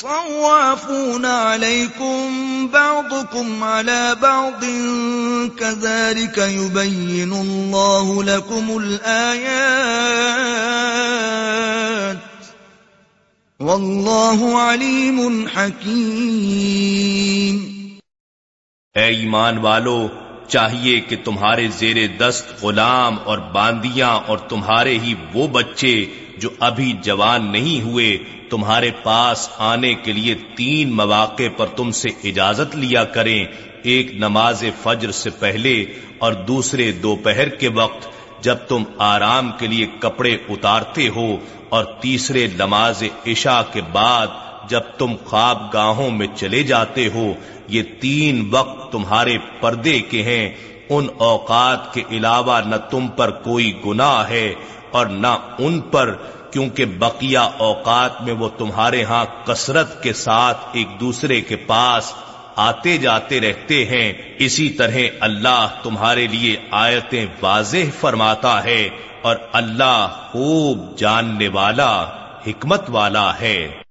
[0.00, 4.64] طوافون عليكم بعضكم على بعض
[5.58, 9.90] كذلك يبين الله لكم الآيات
[13.60, 16.40] والله عليم حكيم
[18.96, 20.08] اے ایمان والو،
[20.48, 25.94] چاہیے کہ تمہارے زیر دست غلام اور باندیاں اور تمہارے ہی وہ بچے
[26.38, 28.10] جو ابھی جوان نہیں ہوئے
[28.50, 33.44] تمہارے پاس آنے کے لیے تین مواقع پر تم سے اجازت لیا کریں۔
[33.82, 35.84] ایک نماز فجر سے پہلے
[36.18, 38.08] اور دوسرے دوپہر کے وقت
[38.44, 41.36] جب تم آرام کے لیے کپڑے اتارتے ہو
[41.68, 44.26] اور تیسرے نماز عشاء کے بعد
[44.68, 47.32] جب تم خواب گاہوں میں چلے جاتے ہو،
[47.68, 50.50] یہ تین وقت تمہارے پردے کے ہیں۔
[50.88, 54.54] ان اوقات کے علاوہ نہ تم پر کوئی گناہ ہے
[54.90, 56.14] اور نہ ان پر
[56.50, 62.12] کیونکہ بقیہ اوقات میں وہ تمہارے ہاں کثرت کے ساتھ ایک دوسرے کے پاس
[62.56, 68.88] آتے جاتے رہتے ہیں۔ اسی طرح اللہ تمہارے لیے آیتیں واضح فرماتا ہے
[69.22, 72.04] اور اللہ خوب جاننے والا،
[72.46, 73.89] حکمت والا ہے۔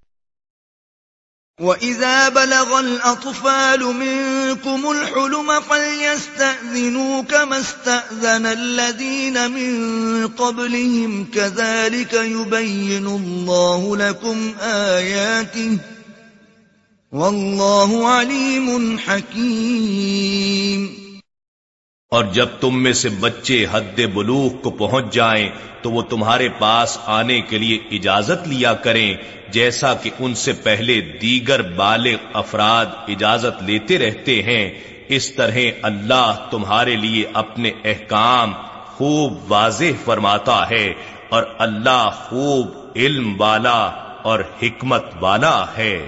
[1.60, 14.53] وَإِذَا بَلَغَ الْأَطْفَالُ مِنْكُمُ الْحُلُمَ فَلْيَسْتَأْذِنُوا كَمَا اسْتَأْذَنَ الَّذِينَ مِنْ قَبْلِهِمْ كَذَلِكَ يُبَيِّنُ اللَّهُ لَكُمْ
[14.62, 15.78] آيَاتِهِ
[17.12, 20.99] وَاللَّهُ عَلِيمٌ حَكِيمٌ
[22.10, 25.49] اور جب تم میں سے بچے حد بلوغ کو پہنچ جائیں
[25.82, 29.14] تو وہ تمہارے پاس آنے کے لیے اجازت لیا کریں،
[29.49, 34.72] جیسا کہ ان سے پہلے دیگر بالغ افراد اجازت لیتے رہتے ہیں۔
[35.07, 38.53] اس طرح اللہ تمہارے لیے اپنے احکام
[38.86, 40.93] خوب واضح فرماتا ہے
[41.30, 43.91] اور اللہ خوب علم والا
[44.22, 46.07] اور حکمت والا ہے۔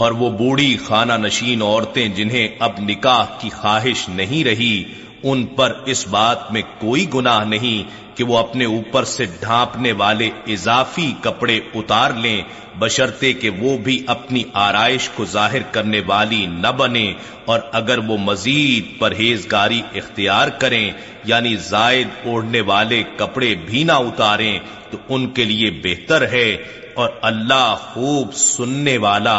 [0.00, 4.84] اور وہ بوڑھی خانہ نشین عورتیں جنہیں اب نکاح کی خواہش نہیں رہی،
[5.22, 10.28] ان پر اس بات میں کوئی گناہ نہیں کہ وہ اپنے اوپر سے ڈھانپنے والے
[10.46, 12.42] اضافی کپڑے اتار لیں
[12.78, 17.12] بشرتے کہ وہ بھی اپنی آرائش کو ظاہر کرنے والی نہ بنے
[17.44, 20.90] اور اگر وہ مزید پرہیزگاری اختیار کریں
[21.24, 24.58] یعنی زائد اوڑھنے والے کپڑے بھی نہ اتاریں،
[24.90, 26.50] تو ان کے لیے بہتر ہے
[26.94, 29.38] اور اللہ خوب سننے والا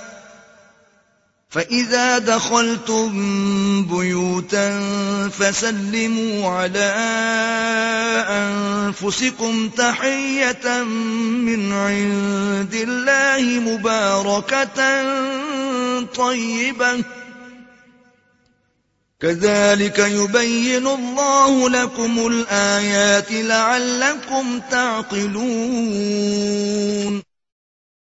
[1.51, 3.11] فَإِذَا دَخَلْتُمْ
[3.85, 4.79] بُيُوتًا
[5.29, 6.93] فَسَلِّمُوا عَلَىٰ
[8.27, 15.03] أَنفُسِكُمْ تَحِيَّةً مِّنْ عِندِ اللَّهِ مُبَارَكَةً
[16.15, 17.03] طَيِّبَةً
[19.19, 25.51] كَذَٰلِكَ يُبَيِّنُ اللَّهُ لَكُمُ الْآيَاتِ لَعَلَّكُمْ تَعْقِلُونَ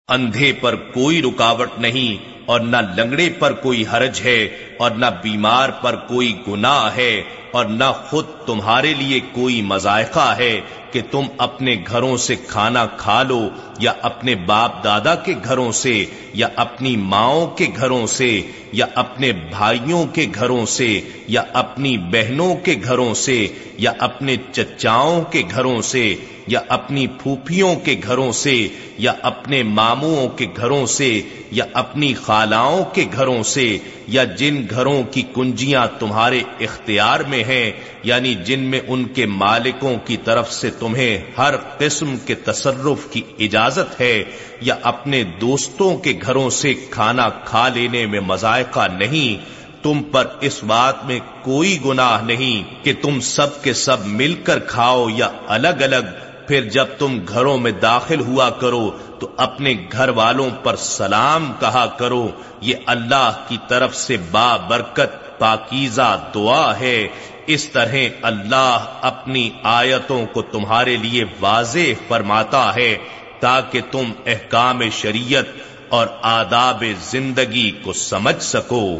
[0.09, 4.37] اندھے پر کوئی رکاوٹ نہیں اور نہ لنگڑے پر کوئی حرج ہے
[4.77, 7.11] اور نہ بیمار پر کوئی گناہ ہے
[7.51, 10.59] اور نہ خود تمہارے لیے کوئی مذائقہ ہے
[10.91, 13.39] کہ تم اپنے گھروں سے کھانا کھا لو
[13.79, 15.93] یا اپنے باپ دادا کے گھروں سے
[16.33, 18.29] یا اپنی ماؤں کے گھروں سے
[18.71, 20.89] یا اپنے بھائیوں کے گھروں سے
[21.27, 26.15] یا اپنی بہنوں کے گھروں سے یا اپنے چچاؤں کے گھروں سے
[26.47, 28.55] یا اپنی پھوپھیوں کے گھروں سے
[28.97, 31.21] یا اپنے ماموں کے گھروں سے
[31.51, 33.77] یا اپنی خالاؤں کے گھروں سے
[34.07, 37.71] یا جن گھروں کی کنجیاں تمہارے اختیار میں ہیں
[38.03, 43.21] یعنی جن میں ان کے مالکوں کی طرف سے تمہیں ہر قسم کے تصرف کی
[43.39, 44.23] اجازت ہے
[44.61, 49.45] یا اپنے دوستوں کے گھروں سے کھانا کھا لینے میں مذائقہ نہیں،
[49.83, 54.59] تم پر اس بات میں کوئی گناہ نہیں کہ تم سب کے سب مل کر
[54.59, 60.09] کھاؤ یا الگ الگ پھر جب تم گھروں میں داخل ہوا کرو، تو اپنے گھر
[60.09, 62.31] والوں پر سلام کہا کرو۔
[62.61, 67.07] یہ اللہ کی طرف سے با برکت پاکیزہ دعا ہے۔
[67.47, 72.97] اس طرح اللہ اپنی آیتوں کو تمہارے لیے واضح فرماتا ہے،
[73.39, 75.45] تاکہ تم احکام شریعت
[75.89, 78.99] اور آداب زندگی کو سمجھ سکو۔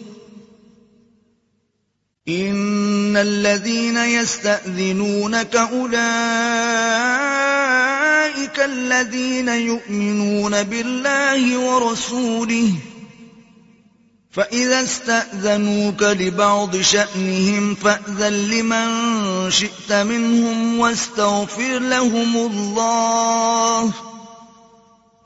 [2.31, 6.01] ان الذين يستأذنونك اولئك
[8.59, 12.73] الذين يؤمنون بالله ورسوله
[14.31, 18.87] فإذا استأذنوك لبعض شأنهم فأذن لمن
[19.51, 23.93] شئت منهم واستغفر لهم الله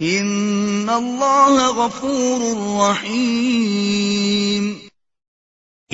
[0.02, 2.58] إن الله غفور
[2.90, 4.85] رحيم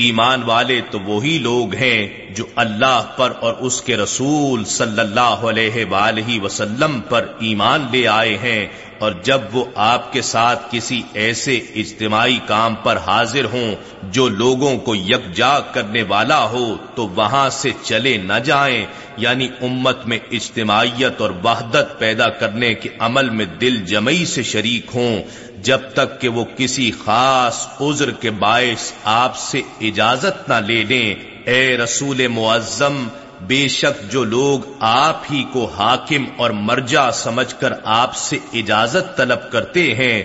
[0.02, 1.97] ایمان والے تو وہی لوگ ہیں
[2.36, 8.08] جو اللہ پر اور اس کے رسول صلی اللہ علیہ وآلہ وسلم پر ایمان لے
[8.10, 8.62] آئے ہیں
[9.02, 14.78] اور جب وہ آپ کے ساتھ کسی ایسے اجتماعی کام پر حاضر ہوں جو لوگوں
[14.78, 18.86] کو یکجا کرنے والا ہو، تو وہاں سے چلے نہ جائیں
[19.18, 24.95] یعنی امت میں اجتماعیت اور وحدت پیدا کرنے کے عمل میں دل جمعی سے شریک
[24.95, 25.24] ہوں،
[25.64, 31.16] جب تک کہ وہ کسی خاص عذر کے باعث آپ سے اجازت نہ لے لیں۔
[31.45, 33.08] اے رسول معظم
[33.48, 39.18] بے شک جو لوگ آپ ہی کو حاکم اور مرجع سمجھ کر آپ سے اجازت
[39.18, 40.24] طلب کرتے ہیں،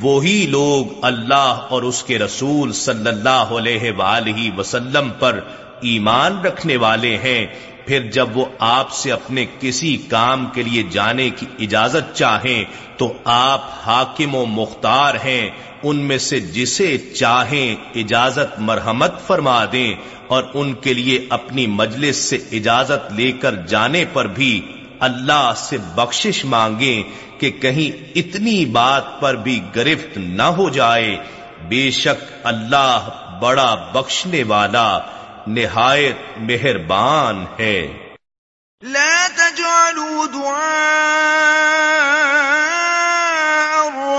[0.00, 5.40] وہی لوگ اللہ اور اس کے رسول صلی اللہ علیہ وآلہ وسلم پر
[5.80, 7.46] ایمان رکھنے والے ہیں۔
[7.86, 12.64] پھر جب وہ آپ سے اپنے کسی کام کے لیے جانے کی اجازت چاہیں
[12.96, 15.50] تو آپ حاکم و مختار ہیں۔
[15.82, 19.94] ان میں سے جسے چاہیں اجازت مرحمت فرما دیں
[20.26, 25.76] اور ان کے لیے اپنی مجلس سے اجازت لے کر جانے پر بھی اللہ سے
[25.94, 27.02] بخشش مانگیں
[27.40, 31.16] کہ کہیں اتنی بات پر بھی گرفت نہ ہو جائے۔
[31.68, 33.08] بے شک اللہ
[33.42, 34.98] بڑا بخشنے والا
[35.46, 37.88] نہایت مہربان ہے۔
[38.82, 42.67] لا تجعلوا دعاء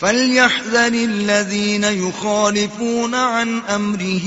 [0.00, 4.26] فليحذر الذين يخالفون عن أمره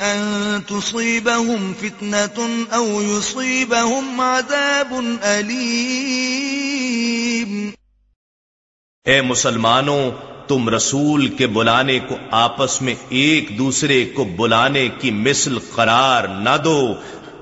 [0.00, 7.70] أن تصيبهم فتنة أو يصيبهم عذاب أليم
[9.04, 10.10] اے مسلمانوں،
[10.48, 16.56] تم رسول کے بلانے کو آپس میں ایک دوسرے کو بلانے کی مثل قرار نہ
[16.64, 16.94] دو۔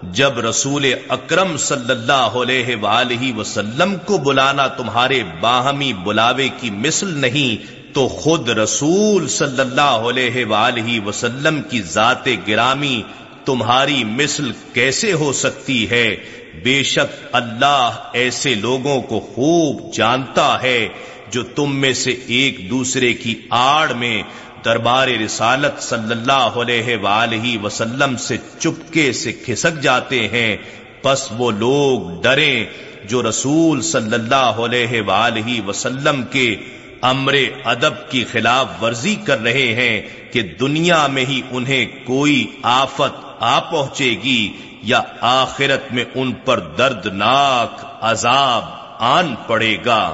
[0.03, 7.18] جب رسول اکرم صلی اللہ علیہ وآلہ وسلم کو بلانا تمہارے باہمی بلاوے کی مثل
[7.18, 13.03] نہیں، تو خود رسول صلی اللہ علیہ وآلہ وسلم کی ذات گرامی
[13.44, 16.16] تمہاری مثل کیسے ہو سکتی ہے؟
[16.62, 20.88] بے شک اللہ ایسے لوگوں کو خوب جانتا ہے
[21.30, 24.22] جو تم میں سے ایک دوسرے کی آڑ میں
[24.65, 30.57] دربار رسالت صلی اللہ علیہ وآلہ وسلم سے چپکے سے کھسک جاتے ہیں،
[31.03, 32.65] پس وہ لوگ ڈریں
[33.05, 36.57] جو رسول صلی اللہ علیہ وآلہ وسلم کے
[37.03, 37.35] امر
[37.65, 40.01] ادب کی خلاف ورزی کر رہے ہیں
[40.33, 44.43] کہ دنیا میں ہی انہیں کوئی آفت آ پہنچے گی
[44.83, 48.65] یا آخرت میں ان پر دردناک عذاب
[48.99, 50.05] آن پڑے گا۔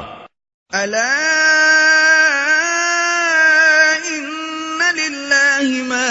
[0.72, 1.67] ألا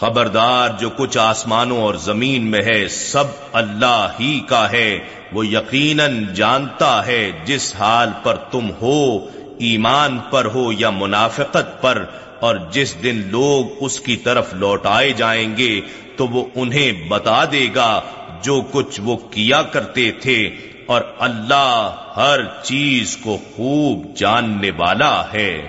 [0.00, 4.98] خبردار جو کچھ آسمانوں اور زمین میں ہے، سب اللہ ہی کا ہے۔
[5.32, 9.18] وہ یقیناً جانتا ہے جس حال پر تم ہو،
[9.58, 12.04] ایمان پر ہو یا منافقت پر۔
[12.40, 15.80] اور جس دن لوگ اس کی طرف لوٹائے جائیں گے،
[16.16, 18.00] تو وہ انہیں بتا دے گا
[18.42, 20.50] جو کچھ وہ کیا کرتے تھے۔
[20.86, 25.68] اور اللہ ہر چیز کو خوب جاننے والا ہے۔